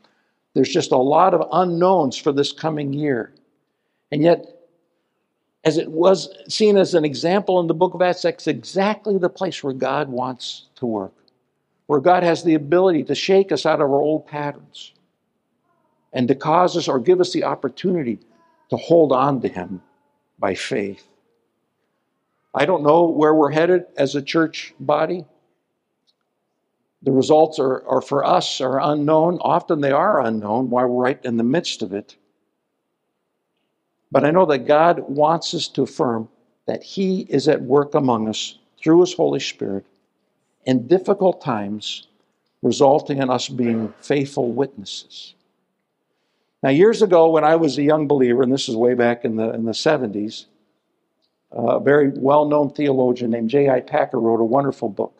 There's 0.53 0.69
just 0.69 0.91
a 0.91 0.97
lot 0.97 1.33
of 1.33 1.47
unknowns 1.51 2.17
for 2.17 2.31
this 2.31 2.51
coming 2.51 2.93
year. 2.93 3.33
And 4.11 4.21
yet, 4.21 4.45
as 5.63 5.77
it 5.77 5.89
was 5.89 6.29
seen 6.47 6.77
as 6.77 6.93
an 6.93 7.05
example 7.05 7.59
in 7.59 7.67
the 7.67 7.73
book 7.73 7.93
of 7.93 8.01
Acts, 8.01 8.25
exactly 8.47 9.17
the 9.17 9.29
place 9.29 9.63
where 9.63 9.73
God 9.73 10.09
wants 10.09 10.67
to 10.75 10.85
work, 10.85 11.13
where 11.87 12.01
God 12.01 12.21
has 12.23 12.43
the 12.43 12.53
ability 12.53 13.03
to 13.05 13.15
shake 13.15 13.51
us 13.51 13.65
out 13.65 13.81
of 13.81 13.89
our 13.89 14.01
old 14.01 14.27
patterns 14.27 14.93
and 16.11 16.27
to 16.27 16.35
cause 16.35 16.77
us 16.77 16.87
or 16.87 16.99
give 16.99 17.19
us 17.19 17.33
the 17.33 17.45
opportunity 17.45 18.19
to 18.73 18.77
hold 18.77 19.12
on 19.12 19.39
to 19.41 19.47
Him 19.47 19.83
by 20.39 20.55
faith. 20.55 21.07
I 22.55 22.65
don't 22.65 22.81
know 22.81 23.05
where 23.05 23.33
we're 23.33 23.51
headed 23.51 23.86
as 23.97 24.15
a 24.15 24.21
church 24.21 24.73
body. 24.79 25.25
The 27.03 27.12
results 27.12 27.59
are, 27.59 27.88
are 27.88 28.01
for 28.01 28.25
us 28.25 28.62
are 28.62 28.81
unknown. 28.81 29.38
Often 29.41 29.81
they 29.81 29.91
are 29.91 30.25
unknown 30.25 30.71
while 30.71 30.88
we're 30.88 31.03
right 31.03 31.23
in 31.23 31.38
the 31.38 31.43
midst 31.43 31.83
of 31.83 31.93
it. 31.93 32.15
But 34.12 34.25
I 34.25 34.31
know 34.31 34.47
that 34.47 34.65
God 34.65 35.07
wants 35.07 35.53
us 35.53 35.67
to 35.69 35.83
affirm 35.83 36.29
that 36.65 36.81
He 36.81 37.21
is 37.29 37.47
at 37.47 37.62
work 37.62 37.93
among 37.93 38.27
us 38.27 38.57
through 38.81 39.01
His 39.01 39.13
Holy 39.13 39.39
Spirit 39.39 39.86
in 40.65 40.88
difficult 40.88 41.41
times, 41.41 42.07
resulting 42.63 43.19
in 43.19 43.29
us 43.29 43.49
being 43.49 43.93
faithful 44.01 44.51
witnesses. 44.51 45.36
Now, 46.63 46.69
years 46.69 47.02
ago, 47.02 47.30
when 47.30 47.43
I 47.43 47.58
was 47.58 47.78
a 47.78 47.84
young 47.84 48.08
believer, 48.08 48.41
and 48.41 48.52
this 48.52 48.69
is 48.69 48.76
way 48.78 48.93
back 48.93 49.26
in 49.26 49.36
the, 49.36 49.54
in 49.54 49.65
the 49.65 49.73
70s, 49.73 50.45
uh, 51.56 51.76
a 51.76 51.80
very 51.82 52.10
well 52.15 52.45
known 52.45 52.69
theologian 52.69 53.32
named 53.32 53.49
J.I. 53.49 53.82
Packer 53.82 54.17
wrote 54.17 54.39
a 54.39 54.45
wonderful 54.45 54.88
book 54.88 55.13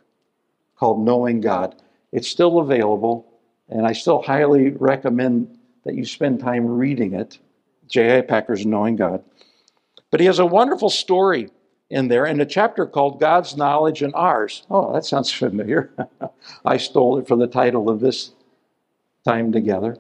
called 0.78 1.06
Knowing 1.06 1.42
God. 1.42 1.76
It's 2.14 2.30
still 2.30 2.60
available, 2.60 3.28
and 3.68 3.86
I 3.86 3.92
still 3.92 4.22
highly 4.22 4.70
recommend 4.70 5.60
that 5.84 5.96
you 5.96 6.06
spend 6.06 6.40
time 6.40 6.66
reading 6.66 7.14
it. 7.14 7.38
J.I. 7.90 8.22
Packer's 8.22 8.66
Knowing 8.66 8.96
God. 8.96 9.22
But 10.12 10.22
he 10.22 10.28
has 10.28 10.40
a 10.40 10.46
wonderful 10.46 10.90
story 10.90 11.50
in 11.90 12.08
there 12.08 12.26
in 12.26 12.40
a 12.40 12.46
chapter 12.46 12.86
called 12.86 13.20
God's 13.20 13.58
Knowledge 13.58 14.02
and 14.02 14.16
Ours. 14.16 14.66
Oh, 14.72 14.94
that 14.94 15.04
sounds 15.04 15.32
familiar. 15.32 15.92
I 16.66 16.78
stole 16.78 17.18
it 17.18 17.28
for 17.28 17.36
the 17.36 17.48
title 17.48 17.90
of 17.90 18.00
this 18.00 18.32
time 19.26 19.52
together. 19.52 19.98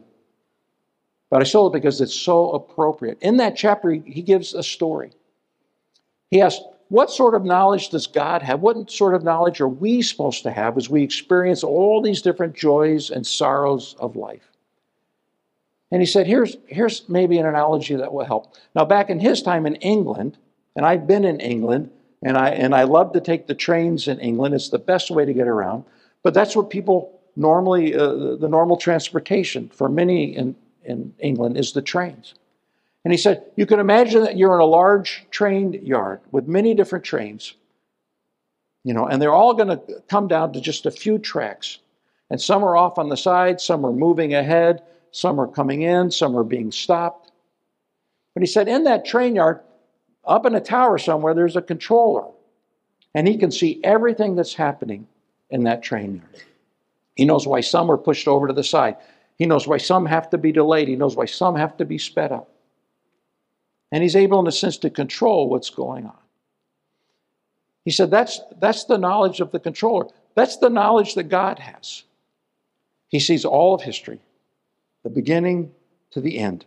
But 1.33 1.41
I 1.41 1.45
stole 1.45 1.65
it 1.65 1.73
because 1.73 1.99
it's 1.99 2.13
so 2.13 2.51
appropriate. 2.51 3.17
In 3.19 3.37
that 3.37 3.55
chapter, 3.55 3.89
he 3.89 4.21
gives 4.21 4.53
a 4.53 4.61
story. 4.61 5.09
He 6.29 6.39
asks, 6.39 6.61
What 6.89 7.09
sort 7.09 7.33
of 7.33 7.43
knowledge 7.43 7.89
does 7.89 8.05
God 8.05 8.43
have? 8.43 8.59
What 8.59 8.91
sort 8.91 9.15
of 9.15 9.23
knowledge 9.23 9.59
are 9.59 9.67
we 9.67 10.03
supposed 10.03 10.43
to 10.43 10.51
have 10.51 10.77
as 10.77 10.91
we 10.91 11.01
experience 11.01 11.63
all 11.63 12.03
these 12.03 12.21
different 12.21 12.55
joys 12.55 13.09
and 13.09 13.25
sorrows 13.25 13.95
of 13.97 14.15
life? 14.15 14.47
And 15.89 16.03
he 16.03 16.05
said, 16.05 16.27
here's, 16.27 16.55
here's 16.67 17.09
maybe 17.09 17.39
an 17.39 17.47
analogy 17.47 17.95
that 17.95 18.13
will 18.13 18.25
help. 18.25 18.53
Now, 18.75 18.85
back 18.85 19.09
in 19.09 19.19
his 19.19 19.41
time 19.41 19.65
in 19.65 19.73
England, 19.77 20.37
and 20.75 20.85
I've 20.85 21.07
been 21.07 21.25
in 21.25 21.39
England, 21.39 21.89
and 22.21 22.37
I, 22.37 22.49
and 22.49 22.75
I 22.75 22.83
love 22.83 23.11
to 23.13 23.21
take 23.21 23.47
the 23.47 23.55
trains 23.55 24.07
in 24.07 24.19
England. 24.19 24.53
It's 24.53 24.69
the 24.69 24.77
best 24.77 25.09
way 25.09 25.25
to 25.25 25.33
get 25.33 25.47
around. 25.47 25.83
But 26.21 26.35
that's 26.35 26.55
what 26.55 26.69
people 26.69 27.19
normally, 27.35 27.95
uh, 27.95 28.35
the 28.35 28.47
normal 28.47 28.77
transportation 28.77 29.69
for 29.69 29.89
many 29.89 30.35
in, 30.35 30.55
in 30.85 31.13
England 31.19 31.57
is 31.57 31.73
the 31.73 31.81
trains. 31.81 32.35
And 33.03 33.11
he 33.11 33.17
said, 33.17 33.43
You 33.55 33.65
can 33.65 33.79
imagine 33.79 34.23
that 34.23 34.37
you're 34.37 34.53
in 34.53 34.61
a 34.61 34.65
large 34.65 35.25
train 35.31 35.73
yard 35.85 36.21
with 36.31 36.47
many 36.47 36.73
different 36.73 37.05
trains, 37.05 37.53
you 38.83 38.93
know, 38.93 39.07
and 39.07 39.21
they're 39.21 39.33
all 39.33 39.53
going 39.53 39.69
to 39.69 40.01
come 40.09 40.27
down 40.27 40.53
to 40.53 40.61
just 40.61 40.85
a 40.85 40.91
few 40.91 41.17
tracks. 41.17 41.79
And 42.29 42.41
some 42.41 42.63
are 42.63 42.77
off 42.77 42.97
on 42.97 43.09
the 43.09 43.17
side, 43.17 43.59
some 43.59 43.85
are 43.85 43.91
moving 43.91 44.33
ahead, 44.33 44.81
some 45.11 45.39
are 45.39 45.47
coming 45.47 45.81
in, 45.81 46.09
some 46.09 46.35
are 46.35 46.43
being 46.43 46.71
stopped. 46.71 47.31
But 48.33 48.41
he 48.41 48.47
said, 48.47 48.67
In 48.67 48.85
that 48.85 49.05
train 49.05 49.35
yard, 49.35 49.59
up 50.25 50.45
in 50.45 50.55
a 50.55 50.61
tower 50.61 50.97
somewhere, 50.97 51.33
there's 51.33 51.55
a 51.57 51.61
controller. 51.61 52.25
And 53.13 53.27
he 53.27 53.37
can 53.37 53.51
see 53.51 53.79
everything 53.83 54.35
that's 54.35 54.55
happening 54.55 55.07
in 55.49 55.65
that 55.65 55.83
train 55.83 56.15
yard. 56.15 56.43
He 57.15 57.25
knows 57.25 57.45
why 57.45 57.61
some 57.61 57.91
are 57.91 57.97
pushed 57.97 58.27
over 58.27 58.47
to 58.47 58.53
the 58.53 58.63
side. 58.63 58.97
He 59.37 59.45
knows 59.45 59.67
why 59.67 59.77
some 59.77 60.05
have 60.05 60.29
to 60.29 60.37
be 60.37 60.51
delayed. 60.51 60.87
He 60.87 60.95
knows 60.95 61.15
why 61.15 61.25
some 61.25 61.55
have 61.55 61.77
to 61.77 61.85
be 61.85 61.97
sped 61.97 62.31
up. 62.31 62.49
And 63.91 64.01
he's 64.01 64.15
able, 64.15 64.39
in 64.39 64.47
a 64.47 64.51
sense, 64.51 64.77
to 64.79 64.89
control 64.89 65.49
what's 65.49 65.69
going 65.69 66.05
on. 66.05 66.17
He 67.85 67.91
said 67.91 68.09
that's, 68.09 68.39
that's 68.59 68.85
the 68.85 68.97
knowledge 68.97 69.39
of 69.39 69.51
the 69.51 69.59
controller. 69.59 70.07
That's 70.35 70.57
the 70.57 70.69
knowledge 70.69 71.15
that 71.15 71.25
God 71.25 71.59
has. 71.59 72.03
He 73.09 73.19
sees 73.19 73.45
all 73.45 73.75
of 73.75 73.81
history, 73.81 74.19
the 75.03 75.09
beginning 75.09 75.71
to 76.11 76.21
the 76.21 76.39
end. 76.39 76.65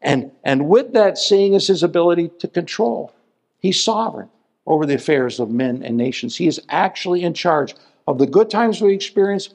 And, 0.00 0.30
and 0.44 0.68
with 0.68 0.92
that 0.92 1.18
seeing 1.18 1.54
is 1.54 1.66
his 1.66 1.82
ability 1.82 2.30
to 2.38 2.48
control. 2.48 3.12
He's 3.58 3.82
sovereign 3.82 4.30
over 4.66 4.86
the 4.86 4.94
affairs 4.94 5.40
of 5.40 5.50
men 5.50 5.82
and 5.82 5.96
nations. 5.96 6.36
He 6.36 6.46
is 6.46 6.62
actually 6.68 7.24
in 7.24 7.34
charge 7.34 7.74
of 8.06 8.18
the 8.18 8.26
good 8.26 8.48
times 8.48 8.80
we 8.80 8.94
experience 8.94 9.50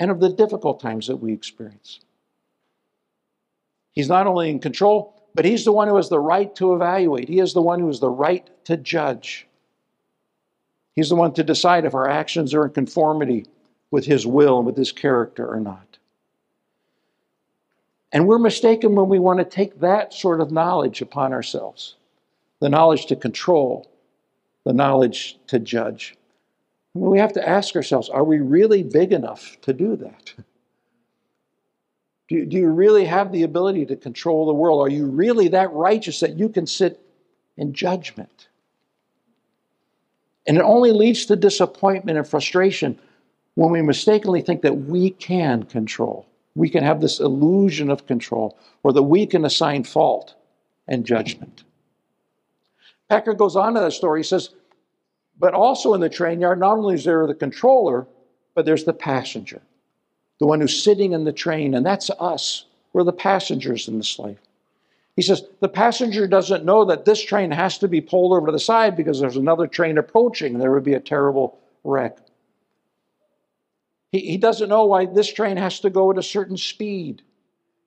and 0.00 0.10
of 0.10 0.18
the 0.18 0.30
difficult 0.30 0.80
times 0.80 1.06
that 1.06 1.18
we 1.18 1.32
experience. 1.32 2.00
He's 3.92 4.08
not 4.08 4.26
only 4.26 4.48
in 4.48 4.58
control, 4.58 5.22
but 5.34 5.44
he's 5.44 5.64
the 5.64 5.72
one 5.72 5.86
who 5.86 5.96
has 5.96 6.08
the 6.08 6.18
right 6.18 6.52
to 6.56 6.74
evaluate. 6.74 7.28
He 7.28 7.38
is 7.38 7.52
the 7.52 7.62
one 7.62 7.78
who 7.78 7.86
has 7.86 8.00
the 8.00 8.08
right 8.08 8.48
to 8.64 8.78
judge. 8.78 9.46
He's 10.96 11.10
the 11.10 11.16
one 11.16 11.34
to 11.34 11.44
decide 11.44 11.84
if 11.84 11.94
our 11.94 12.08
actions 12.08 12.54
are 12.54 12.64
in 12.64 12.72
conformity 12.72 13.46
with 13.90 14.06
his 14.06 14.26
will 14.26 14.56
and 14.56 14.66
with 14.66 14.76
his 14.76 14.90
character 14.90 15.46
or 15.46 15.60
not. 15.60 15.98
And 18.10 18.26
we're 18.26 18.38
mistaken 18.38 18.94
when 18.94 19.08
we 19.08 19.18
want 19.18 19.38
to 19.38 19.44
take 19.44 19.80
that 19.80 20.14
sort 20.14 20.40
of 20.40 20.50
knowledge 20.50 21.00
upon 21.00 21.32
ourselves 21.32 21.96
the 22.60 22.68
knowledge 22.68 23.06
to 23.06 23.16
control, 23.16 23.90
the 24.64 24.72
knowledge 24.74 25.38
to 25.46 25.58
judge. 25.58 26.14
We 26.94 27.18
have 27.18 27.32
to 27.34 27.48
ask 27.48 27.76
ourselves 27.76 28.08
are 28.08 28.24
we 28.24 28.38
really 28.38 28.82
big 28.82 29.12
enough 29.12 29.56
to 29.62 29.72
do 29.72 29.96
that? 29.96 30.34
Do, 32.28 32.46
do 32.46 32.56
you 32.56 32.68
really 32.68 33.04
have 33.04 33.32
the 33.32 33.42
ability 33.42 33.86
to 33.86 33.96
control 33.96 34.46
the 34.46 34.54
world? 34.54 34.86
Are 34.86 34.90
you 34.90 35.06
really 35.06 35.48
that 35.48 35.72
righteous 35.72 36.20
that 36.20 36.38
you 36.38 36.48
can 36.48 36.66
sit 36.66 37.00
in 37.56 37.72
judgment? 37.72 38.48
And 40.46 40.56
it 40.56 40.62
only 40.62 40.92
leads 40.92 41.26
to 41.26 41.36
disappointment 41.36 42.18
and 42.18 42.26
frustration 42.26 42.98
when 43.54 43.70
we 43.70 43.82
mistakenly 43.82 44.42
think 44.42 44.62
that 44.62 44.74
we 44.74 45.10
can 45.10 45.64
control 45.64 46.26
we 46.54 46.68
can 46.68 46.84
have 46.84 47.00
this 47.00 47.20
illusion 47.20 47.90
of 47.90 48.06
control, 48.06 48.58
or 48.82 48.92
that 48.92 49.02
we 49.02 49.26
can 49.26 49.44
assign 49.44 49.84
fault 49.84 50.34
and 50.88 51.06
judgment. 51.06 51.64
Packer 53.08 53.34
goes 53.34 53.56
on 53.56 53.74
to 53.74 53.80
that 53.80 53.92
story. 53.92 54.20
He 54.20 54.24
says, 54.24 54.50
but 55.40 55.54
also 55.54 55.94
in 55.94 56.00
the 56.00 56.08
train 56.10 56.40
yard, 56.40 56.60
not 56.60 56.76
only 56.76 56.94
is 56.94 57.04
there 57.04 57.26
the 57.26 57.34
controller, 57.34 58.06
but 58.54 58.66
there's 58.66 58.84
the 58.84 58.92
passenger, 58.92 59.62
the 60.38 60.46
one 60.46 60.60
who's 60.60 60.84
sitting 60.84 61.12
in 61.12 61.24
the 61.24 61.32
train, 61.32 61.74
and 61.74 61.84
that's 61.84 62.10
us. 62.20 62.66
We're 62.92 63.04
the 63.04 63.12
passengers 63.12 63.88
in 63.88 63.96
this 63.96 64.18
life. 64.18 64.38
He 65.16 65.22
says, 65.22 65.42
the 65.60 65.68
passenger 65.68 66.26
doesn't 66.26 66.64
know 66.64 66.84
that 66.84 67.06
this 67.06 67.22
train 67.22 67.50
has 67.50 67.78
to 67.78 67.88
be 67.88 68.00
pulled 68.00 68.32
over 68.32 68.46
to 68.46 68.52
the 68.52 68.58
side 68.58 68.96
because 68.96 69.18
there's 69.18 69.36
another 69.36 69.66
train 69.66 69.96
approaching, 69.96 70.58
there 70.58 70.72
would 70.72 70.84
be 70.84 70.94
a 70.94 71.00
terrible 71.00 71.58
wreck. 71.84 72.18
He, 74.12 74.20
he 74.20 74.36
doesn't 74.36 74.68
know 74.68 74.84
why 74.84 75.06
this 75.06 75.32
train 75.32 75.56
has 75.56 75.80
to 75.80 75.90
go 75.90 76.10
at 76.10 76.18
a 76.18 76.22
certain 76.22 76.58
speed. 76.58 77.22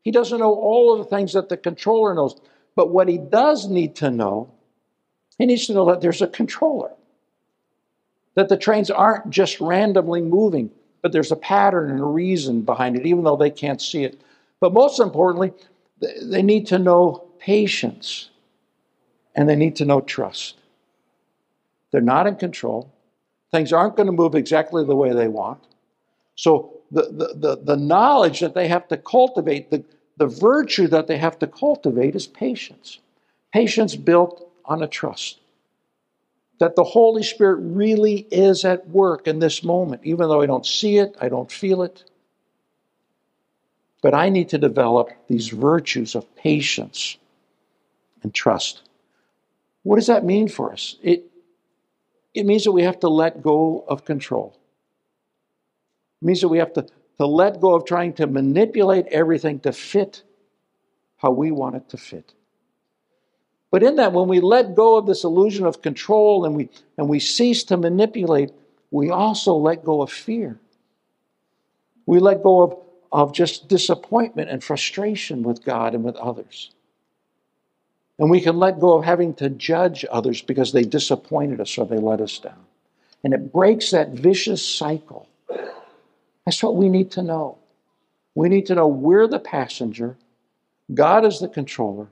He 0.01 0.11
doesn't 0.11 0.39
know 0.39 0.53
all 0.53 0.91
of 0.93 0.99
the 0.99 1.15
things 1.15 1.33
that 1.33 1.49
the 1.49 1.57
controller 1.57 2.13
knows. 2.15 2.35
But 2.75 2.89
what 2.89 3.07
he 3.07 3.19
does 3.19 3.67
need 3.67 3.95
to 3.97 4.09
know, 4.09 4.51
he 5.37 5.45
needs 5.45 5.67
to 5.67 5.73
know 5.73 5.85
that 5.85 6.01
there's 6.01 6.21
a 6.21 6.27
controller. 6.27 6.91
That 8.35 8.49
the 8.49 8.57
trains 8.57 8.89
aren't 8.89 9.29
just 9.29 9.61
randomly 9.61 10.21
moving, 10.21 10.71
but 11.01 11.11
there's 11.11 11.31
a 11.31 11.35
pattern 11.35 11.91
and 11.91 11.99
a 11.99 12.05
reason 12.05 12.61
behind 12.61 12.95
it, 12.95 13.05
even 13.05 13.23
though 13.23 13.35
they 13.35 13.51
can't 13.51 13.81
see 13.81 14.03
it. 14.03 14.19
But 14.59 14.73
most 14.73 14.99
importantly, 14.99 15.53
they 15.99 16.41
need 16.41 16.67
to 16.67 16.79
know 16.79 17.27
patience 17.39 18.29
and 19.35 19.47
they 19.49 19.55
need 19.55 19.75
to 19.77 19.85
know 19.85 20.01
trust. 20.01 20.55
They're 21.91 22.01
not 22.01 22.27
in 22.27 22.35
control. 22.35 22.91
Things 23.51 23.71
aren't 23.71 23.95
going 23.95 24.07
to 24.07 24.13
move 24.13 24.35
exactly 24.35 24.83
the 24.83 24.95
way 24.95 25.13
they 25.13 25.27
want. 25.27 25.63
So 26.35 26.79
the, 26.91 27.03
the, 27.03 27.33
the, 27.35 27.63
the 27.63 27.77
knowledge 27.77 28.39
that 28.39 28.55
they 28.55 28.67
have 28.67 28.87
to 28.87 28.97
cultivate, 28.97 29.69
the, 29.69 29.83
the 30.17 30.27
virtue 30.27 30.87
that 30.87 31.07
they 31.07 31.17
have 31.17 31.37
to 31.39 31.47
cultivate 31.47 32.15
is 32.15 32.25
patience. 32.25 32.99
Patience 33.51 33.95
built 33.95 34.49
on 34.65 34.81
a 34.81 34.87
trust. 34.87 35.39
That 36.63 36.77
the 36.77 36.85
Holy 36.85 37.23
Spirit 37.23 37.57
really 37.57 38.25
is 38.31 38.63
at 38.63 38.87
work 38.87 39.27
in 39.27 39.39
this 39.39 39.65
moment, 39.65 40.05
even 40.05 40.29
though 40.29 40.41
I 40.41 40.45
don't 40.45 40.65
see 40.65 40.97
it, 40.97 41.13
I 41.19 41.27
don't 41.27 41.51
feel 41.51 41.83
it. 41.83 42.05
But 44.01 44.13
I 44.13 44.29
need 44.29 44.47
to 44.47 44.57
develop 44.57 45.09
these 45.27 45.49
virtues 45.49 46.15
of 46.15 46.33
patience 46.37 47.17
and 48.21 48.33
trust. 48.33 48.81
What 49.81 49.97
does 49.97 50.07
that 50.07 50.23
mean 50.23 50.47
for 50.47 50.71
us? 50.71 50.95
It, 51.03 51.25
it 52.33 52.45
means 52.45 52.63
that 52.63 52.71
we 52.71 52.83
have 52.83 53.01
to 53.01 53.09
let 53.09 53.43
go 53.43 53.83
of 53.85 54.05
control. 54.05 54.57
It 56.21 56.25
means 56.27 56.39
that 56.39 56.47
we 56.47 56.59
have 56.59 56.71
to, 56.75 56.87
to 57.17 57.25
let 57.25 57.59
go 57.59 57.75
of 57.75 57.83
trying 57.83 58.13
to 58.13 58.25
manipulate 58.25 59.07
everything 59.07 59.59
to 59.59 59.73
fit 59.73 60.23
how 61.17 61.31
we 61.31 61.51
want 61.51 61.75
it 61.75 61.89
to 61.89 61.97
fit. 61.97 62.33
But 63.73 63.81
in 63.81 63.95
that, 63.95 64.13
when 64.13 64.27
we 64.27 64.39
let 64.39 64.75
go 64.75 64.97
of 64.97 65.07
this 65.07 65.23
illusion 65.23 65.65
of 65.65 65.81
control 65.81 66.45
and 66.45 66.55
we, 66.55 66.69
and 66.95 67.09
we 67.09 67.19
cease 67.19 67.63
to 67.63 67.75
manipulate, 67.75 68.51
we 68.91 69.09
also 69.09 69.55
let 69.55 69.83
go 69.83 70.03
of 70.03 70.11
fear. 70.11 70.59
We 72.05 72.19
let 72.19 72.43
go 72.43 72.61
of, 72.61 72.77
of 73.11 73.33
just 73.33 73.67
disappointment 73.67 74.51
and 74.51 74.63
frustration 74.63 75.41
with 75.41 75.65
God 75.65 75.95
and 75.95 76.03
with 76.03 76.15
others. 76.17 76.69
And 78.19 78.29
we 78.29 78.41
can 78.41 78.57
let 78.57 78.79
go 78.79 78.95
of 78.95 79.05
having 79.05 79.33
to 79.35 79.49
judge 79.49 80.05
others 80.11 80.43
because 80.43 80.71
they 80.71 80.83
disappointed 80.83 81.59
us 81.59 81.75
or 81.75 81.87
they 81.87 81.97
let 81.97 82.21
us 82.21 82.37
down. 82.37 82.67
And 83.23 83.33
it 83.33 83.51
breaks 83.51 83.89
that 83.89 84.11
vicious 84.11 84.63
cycle 84.63 85.27
that's 86.45 86.61
what 86.61 86.75
we 86.75 86.89
need 86.89 87.11
to 87.11 87.23
know. 87.23 87.57
We 88.35 88.49
need 88.49 88.65
to 88.67 88.75
know 88.75 88.87
we're 88.87 89.27
the 89.27 89.39
passenger, 89.39 90.17
God 90.93 91.25
is 91.25 91.39
the 91.39 91.47
controller. 91.47 92.09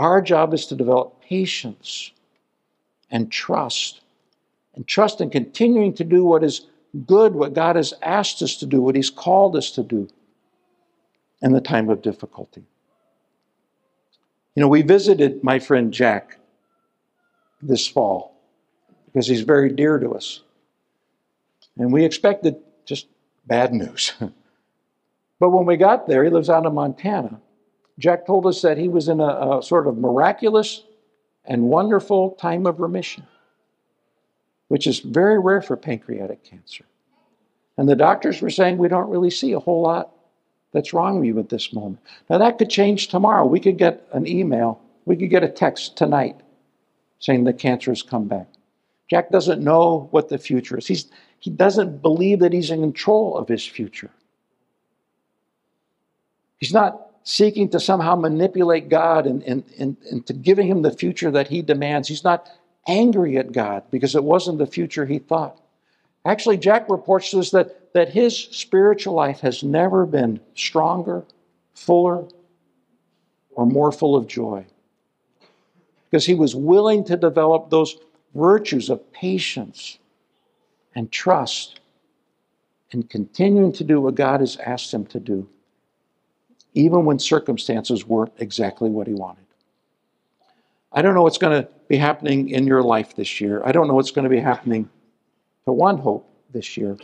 Our 0.00 0.20
job 0.20 0.52
is 0.54 0.66
to 0.66 0.74
develop 0.74 1.20
patience 1.22 2.10
and 3.10 3.30
trust. 3.30 4.00
And 4.74 4.86
trust 4.86 5.20
in 5.20 5.30
continuing 5.30 5.94
to 5.94 6.04
do 6.04 6.24
what 6.24 6.42
is 6.42 6.66
good, 7.06 7.34
what 7.34 7.54
God 7.54 7.76
has 7.76 7.94
asked 8.02 8.42
us 8.42 8.56
to 8.56 8.66
do, 8.66 8.80
what 8.80 8.96
He's 8.96 9.10
called 9.10 9.54
us 9.54 9.70
to 9.72 9.84
do 9.84 10.08
in 11.42 11.52
the 11.52 11.60
time 11.60 11.88
of 11.88 12.02
difficulty. 12.02 12.64
You 14.54 14.62
know, 14.62 14.68
we 14.68 14.82
visited 14.82 15.44
my 15.44 15.58
friend 15.58 15.92
Jack 15.92 16.38
this 17.62 17.86
fall 17.86 18.34
because 19.06 19.26
he's 19.26 19.42
very 19.42 19.70
dear 19.70 19.98
to 19.98 20.14
us. 20.14 20.40
And 21.76 21.92
we 21.92 22.04
expected 22.04 22.56
just 22.84 23.06
Bad 23.50 23.72
news. 23.72 24.12
but 25.40 25.50
when 25.50 25.66
we 25.66 25.76
got 25.76 26.06
there, 26.06 26.22
he 26.22 26.30
lives 26.30 26.48
out 26.48 26.66
in 26.66 26.72
Montana. 26.72 27.40
Jack 28.00 28.26
told 28.26 28.46
us 28.46 28.62
that 28.62 28.78
he 28.78 28.88
was 28.88 29.08
in 29.08 29.20
a, 29.20 29.58
a 29.58 29.62
sort 29.62 29.86
of 29.86 29.98
miraculous 29.98 30.82
and 31.44 31.64
wonderful 31.64 32.32
time 32.32 32.66
of 32.66 32.80
remission, 32.80 33.26
which 34.68 34.86
is 34.86 35.00
very 35.00 35.38
rare 35.38 35.60
for 35.60 35.76
pancreatic 35.76 36.42
cancer. 36.42 36.84
And 37.76 37.88
the 37.88 37.96
doctors 37.96 38.40
were 38.40 38.50
saying 38.50 38.78
we 38.78 38.88
don't 38.88 39.10
really 39.10 39.30
see 39.30 39.52
a 39.52 39.60
whole 39.60 39.82
lot 39.82 40.12
that's 40.72 40.92
wrong 40.92 41.18
with 41.18 41.26
you 41.26 41.38
at 41.38 41.50
this 41.50 41.72
moment. 41.72 42.00
Now, 42.28 42.38
that 42.38 42.58
could 42.58 42.70
change 42.70 43.08
tomorrow. 43.08 43.44
We 43.44 43.60
could 43.60 43.76
get 43.76 44.06
an 44.12 44.26
email, 44.26 44.80
we 45.04 45.16
could 45.16 45.30
get 45.30 45.44
a 45.44 45.48
text 45.48 45.96
tonight 45.96 46.40
saying 47.18 47.44
the 47.44 47.52
cancer 47.52 47.90
has 47.90 48.02
come 48.02 48.28
back. 48.28 48.46
Jack 49.10 49.30
doesn't 49.30 49.62
know 49.62 50.08
what 50.10 50.28
the 50.28 50.38
future 50.38 50.78
is. 50.78 50.86
He's, 50.86 51.10
he 51.38 51.50
doesn't 51.50 52.00
believe 52.00 52.38
that 52.38 52.52
he's 52.52 52.70
in 52.70 52.80
control 52.80 53.36
of 53.36 53.48
his 53.48 53.66
future. 53.66 54.10
He's 56.58 56.72
not 56.72 57.09
seeking 57.30 57.68
to 57.68 57.78
somehow 57.78 58.16
manipulate 58.16 58.88
God 58.88 59.24
and, 59.24 59.40
and, 59.44 59.62
and, 59.78 59.96
and 60.10 60.26
to 60.26 60.32
giving 60.32 60.66
him 60.66 60.82
the 60.82 60.90
future 60.90 61.30
that 61.30 61.46
he 61.46 61.62
demands. 61.62 62.08
He's 62.08 62.24
not 62.24 62.50
angry 62.88 63.38
at 63.38 63.52
God 63.52 63.84
because 63.92 64.16
it 64.16 64.24
wasn't 64.24 64.58
the 64.58 64.66
future 64.66 65.06
he 65.06 65.20
thought. 65.20 65.60
Actually, 66.24 66.56
Jack 66.56 66.90
reports 66.90 67.30
to 67.30 67.38
us 67.38 67.52
that, 67.52 67.94
that 67.94 68.08
his 68.08 68.36
spiritual 68.36 69.14
life 69.14 69.38
has 69.40 69.62
never 69.62 70.06
been 70.06 70.40
stronger, 70.56 71.24
fuller, 71.72 72.24
or 73.52 73.64
more 73.64 73.92
full 73.92 74.16
of 74.16 74.26
joy. 74.26 74.66
Because 76.10 76.26
he 76.26 76.34
was 76.34 76.56
willing 76.56 77.04
to 77.04 77.16
develop 77.16 77.70
those 77.70 77.96
virtues 78.34 78.90
of 78.90 79.12
patience 79.12 79.98
and 80.96 81.12
trust 81.12 81.78
and 82.90 83.08
continuing 83.08 83.70
to 83.74 83.84
do 83.84 84.00
what 84.00 84.16
God 84.16 84.40
has 84.40 84.56
asked 84.56 84.92
him 84.92 85.06
to 85.06 85.20
do, 85.20 85.48
even 86.74 87.04
when 87.04 87.18
circumstances 87.18 88.06
weren't 88.06 88.32
exactly 88.38 88.90
what 88.90 89.06
he 89.06 89.14
wanted. 89.14 89.44
I 90.92 91.02
don't 91.02 91.14
know 91.14 91.22
what's 91.22 91.38
going 91.38 91.62
to 91.62 91.68
be 91.88 91.96
happening 91.96 92.48
in 92.50 92.66
your 92.66 92.82
life 92.82 93.14
this 93.14 93.40
year. 93.40 93.62
I 93.64 93.72
don't 93.72 93.88
know 93.88 93.94
what's 93.94 94.10
going 94.10 94.24
to 94.24 94.30
be 94.30 94.40
happening 94.40 94.88
to 95.64 95.72
One 95.72 95.98
Hope 95.98 96.28
this 96.52 96.76
year. 96.76 96.96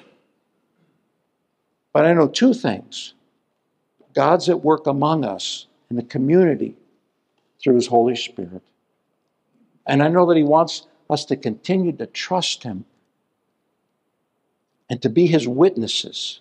But 1.92 2.04
I 2.04 2.12
know 2.12 2.28
two 2.28 2.52
things 2.52 3.14
God's 4.12 4.48
at 4.48 4.62
work 4.62 4.86
among 4.86 5.24
us 5.24 5.66
in 5.90 5.96
the 5.96 6.02
community 6.02 6.76
through 7.62 7.76
His 7.76 7.86
Holy 7.86 8.16
Spirit. 8.16 8.62
And 9.86 10.02
I 10.02 10.08
know 10.08 10.26
that 10.26 10.36
He 10.36 10.42
wants 10.42 10.86
us 11.08 11.24
to 11.26 11.36
continue 11.36 11.92
to 11.92 12.06
trust 12.06 12.64
Him 12.64 12.84
and 14.90 15.00
to 15.02 15.08
be 15.08 15.26
His 15.26 15.46
witnesses, 15.46 16.40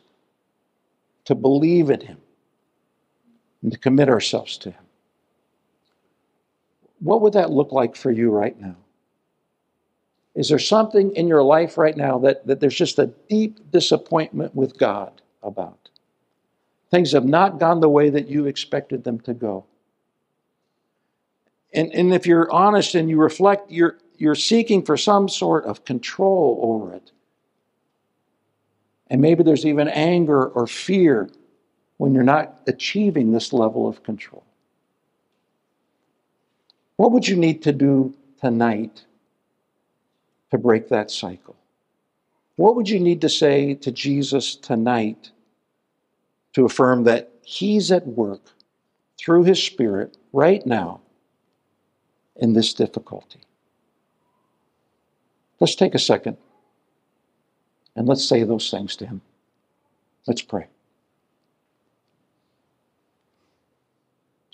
to 1.25 1.35
believe 1.35 1.89
in 1.89 2.01
Him, 2.01 2.17
and 3.65 3.71
to 3.71 3.79
commit 3.79 4.09
ourselves 4.09 4.59
to 4.59 4.69
Him. 4.69 4.83
What 6.99 7.21
would 7.21 7.33
that 7.33 7.49
look 7.49 7.71
like 7.71 7.95
for 7.95 8.11
you 8.11 8.29
right 8.29 8.55
now? 8.61 8.75
Is 10.35 10.49
there 10.49 10.59
something 10.59 11.15
in 11.15 11.27
your 11.27 11.41
life 11.41 11.75
right 11.75 11.97
now 11.97 12.19
that, 12.19 12.45
that 12.45 12.59
there's 12.59 12.75
just 12.75 12.99
a 12.99 13.07
deep 13.27 13.71
disappointment 13.71 14.53
with 14.53 14.77
God 14.77 15.19
about? 15.41 15.89
Things 16.91 17.13
have 17.13 17.25
not 17.25 17.59
gone 17.59 17.79
the 17.79 17.89
way 17.89 18.11
that 18.11 18.27
you 18.27 18.45
expected 18.45 19.03
them 19.03 19.19
to 19.21 19.33
go. 19.33 19.65
And, 21.73 21.91
and 21.91 22.13
if 22.13 22.27
you're 22.27 22.51
honest 22.51 22.93
and 22.93 23.09
you 23.09 23.17
reflect, 23.17 23.71
you're, 23.71 23.97
you're 24.15 24.35
seeking 24.35 24.85
for 24.85 24.95
some 24.95 25.27
sort 25.27 25.65
of 25.65 25.85
control 25.85 26.59
over 26.61 26.93
it. 26.93 27.11
And 29.07 29.21
maybe 29.21 29.41
there's 29.41 29.65
even 29.65 29.87
anger 29.87 30.45
or 30.49 30.67
fear 30.67 31.31
when 31.97 32.13
you're 32.13 32.23
not 32.23 32.59
achieving 32.67 33.31
this 33.31 33.53
level 33.53 33.87
of 33.87 34.03
control. 34.03 34.43
What 36.97 37.11
would 37.11 37.27
you 37.27 37.35
need 37.35 37.61
to 37.63 37.71
do 37.71 38.13
tonight 38.39 39.05
to 40.51 40.57
break 40.57 40.89
that 40.89 41.11
cycle? 41.11 41.55
What 42.55 42.75
would 42.75 42.87
you 42.87 42.99
need 42.99 43.21
to 43.21 43.29
say 43.29 43.73
to 43.75 43.91
Jesus 43.91 44.55
tonight 44.55 45.31
to 46.53 46.65
affirm 46.65 47.03
that 47.03 47.31
He's 47.43 47.91
at 47.91 48.07
work 48.07 48.41
through 49.19 49.43
His 49.43 49.61
Spirit 49.61 50.17
right 50.31 50.65
now 50.65 51.01
in 52.37 52.53
this 52.53 52.73
difficulty? 52.73 53.41
Let's 55.59 55.75
take 55.75 55.95
a 55.95 55.99
second 55.99 56.37
and 57.95 58.07
let's 58.07 58.25
say 58.25 58.43
those 58.43 58.69
things 58.69 58.95
to 58.97 59.05
Him. 59.05 59.21
Let's 60.27 60.41
pray. 60.41 60.67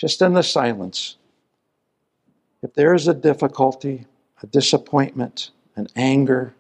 Just 0.02 0.20
in 0.24 0.34
the 0.34 0.42
silence, 0.42 1.18
if 2.64 2.74
there 2.74 2.96
is 2.96 3.08
a 3.08 3.14
difficulty, 3.14 4.08
a 4.42 4.48
disappointment, 4.48 5.52
an 5.76 5.90
anger, 5.96 6.56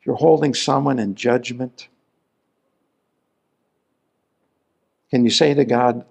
if 0.00 0.06
you're 0.06 0.16
holding 0.16 0.54
someone 0.54 0.98
in 0.98 1.14
judgment, 1.14 1.88
can 5.10 5.22
you 5.22 5.28
say 5.28 5.52
to 5.52 5.66
God, 5.66 6.06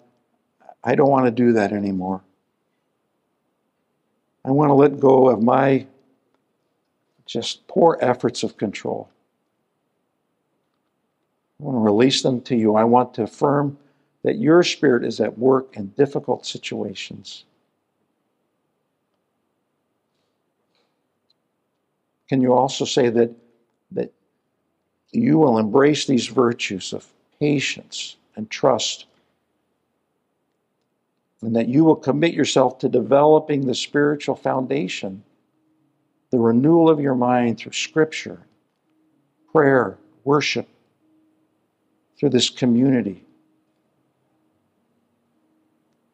I 0.84 0.94
don't 0.94 1.10
want 1.10 1.26
to 1.26 1.32
do 1.32 1.54
that 1.54 1.74
anymore? 1.74 2.22
I 4.46 4.52
want 4.52 4.70
to 4.70 4.76
let 4.76 5.00
go 5.00 5.30
of 5.30 5.42
my 5.42 5.88
just 7.26 7.68
poor 7.68 7.98
efforts 8.02 8.44
of 8.44 8.56
control. 8.56 9.10
I 11.60 11.64
want 11.64 11.76
to 11.78 11.80
release 11.80 12.22
them 12.22 12.40
to 12.42 12.56
you. 12.56 12.76
I 12.76 12.84
want 12.84 13.16
to 13.16 13.24
affirm 13.24 13.80
that 14.24 14.38
your 14.38 14.64
spirit 14.64 15.06
is 15.06 15.20
at 15.20 15.38
work 15.38 15.78
in 15.78 15.88
difficult 15.90 16.46
situations. 16.46 17.46
Can 22.28 22.42
you 22.42 22.54
also 22.54 22.84
say 22.84 23.10
that, 23.10 23.32
that 23.92 24.12
you 25.12 25.38
will 25.38 25.58
embrace 25.58 26.06
these 26.06 26.28
virtues 26.28 26.94
of 26.94 27.06
patience 27.40 28.18
and 28.36 28.50
trust? 28.50 29.06
And 31.42 31.56
that 31.56 31.68
you 31.68 31.86
will 31.86 31.96
commit 31.96 32.34
yourself 32.34 32.80
to 32.80 32.90
developing 32.90 33.66
the 33.66 33.76
spiritual 33.76 34.36
foundation, 34.36 35.24
the 36.32 36.40
renewal 36.40 36.90
of 36.90 37.00
your 37.00 37.16
mind 37.16 37.60
through 37.60 37.74
scripture, 37.74 38.42
prayer, 39.54 39.98
worship, 40.24 40.68
through 42.18 42.32
this 42.32 42.50
community. 42.50 43.24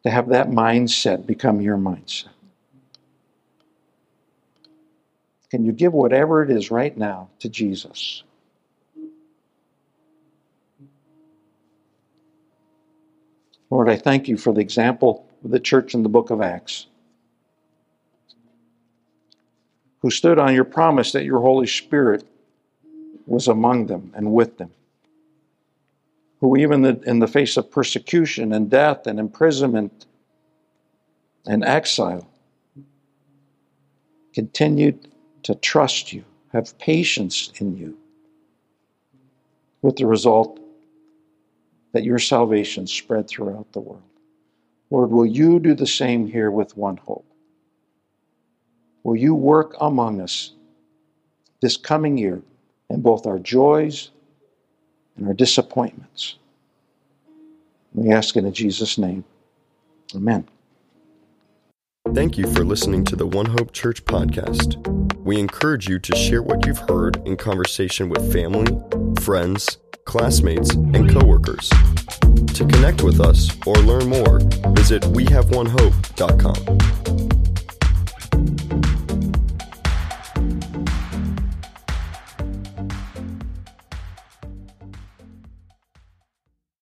To 0.03 0.11
have 0.11 0.29
that 0.29 0.49
mindset 0.49 1.25
become 1.25 1.61
your 1.61 1.77
mindset. 1.77 2.27
Can 5.49 5.65
you 5.65 5.71
give 5.71 5.93
whatever 5.93 6.43
it 6.43 6.49
is 6.49 6.71
right 6.71 6.97
now 6.97 7.29
to 7.39 7.47
Jesus? 7.47 8.23
Lord, 13.69 13.89
I 13.89 13.95
thank 13.95 14.27
you 14.27 14.37
for 14.37 14.53
the 14.53 14.61
example 14.61 15.25
of 15.43 15.51
the 15.51 15.59
church 15.59 15.93
in 15.93 16.03
the 16.03 16.09
book 16.09 16.29
of 16.29 16.41
Acts, 16.41 16.87
who 19.99 20.11
stood 20.11 20.37
on 20.37 20.53
your 20.53 20.63
promise 20.63 21.11
that 21.13 21.23
your 21.23 21.39
Holy 21.39 21.65
Spirit 21.65 22.23
was 23.25 23.47
among 23.47 23.87
them 23.87 24.11
and 24.15 24.33
with 24.33 24.57
them, 24.57 24.71
who, 26.43 26.57
even 26.57 26.83
in 26.83 27.19
the 27.19 27.27
face 27.27 27.55
of 27.55 27.71
persecution 27.71 28.51
and 28.51 28.69
death 28.69 29.07
and 29.07 29.17
imprisonment 29.17 30.07
and 31.45 31.63
exile, 31.63 32.27
continued 34.33 35.07
to 35.43 35.55
trust 35.55 36.11
you, 36.11 36.21
have 36.51 36.77
patience 36.79 37.49
in 37.61 37.77
you, 37.77 37.97
with 39.81 39.95
the 39.95 40.05
result 40.05 40.59
that 41.93 42.03
your 42.03 42.19
salvation 42.19 42.85
spread 42.87 43.25
throughout 43.25 43.71
the 43.71 43.79
world. 43.79 44.03
Lord, 44.89 45.11
will 45.11 45.25
you 45.25 45.61
do 45.61 45.73
the 45.73 45.87
same 45.87 46.27
here 46.27 46.51
with 46.51 46.75
one 46.75 46.97
hope? 46.97 47.25
Will 49.03 49.15
you 49.15 49.33
work 49.33 49.77
among 49.79 50.19
us 50.19 50.51
this 51.61 51.77
coming 51.77 52.17
year 52.17 52.41
in 52.89 52.99
both 52.99 53.25
our 53.25 53.39
joys 53.39 54.09
and 55.17 55.27
our 55.27 55.33
disappointments? 55.33 56.35
We 57.93 58.11
ask 58.11 58.35
it 58.35 58.45
in 58.45 58.53
Jesus' 58.53 58.97
name. 58.97 59.23
Amen. 60.15 60.47
Thank 62.13 62.37
you 62.37 62.51
for 62.53 62.65
listening 62.65 63.05
to 63.05 63.15
the 63.15 63.25
One 63.25 63.45
Hope 63.45 63.71
Church 63.71 64.03
podcast. 64.05 64.85
We 65.19 65.39
encourage 65.39 65.87
you 65.87 65.99
to 65.99 66.15
share 66.15 66.43
what 66.43 66.65
you've 66.65 66.89
heard 66.89 67.25
in 67.25 67.37
conversation 67.37 68.09
with 68.09 68.31
family, 68.31 68.77
friends, 69.21 69.77
classmates, 70.05 70.71
and 70.71 71.09
coworkers. 71.09 71.69
To 71.69 72.67
connect 72.67 73.03
with 73.03 73.21
us 73.21 73.49
or 73.65 73.75
learn 73.75 74.09
more, 74.09 74.39
visit 74.73 75.03
wehaveonehope.com. 75.03 77.42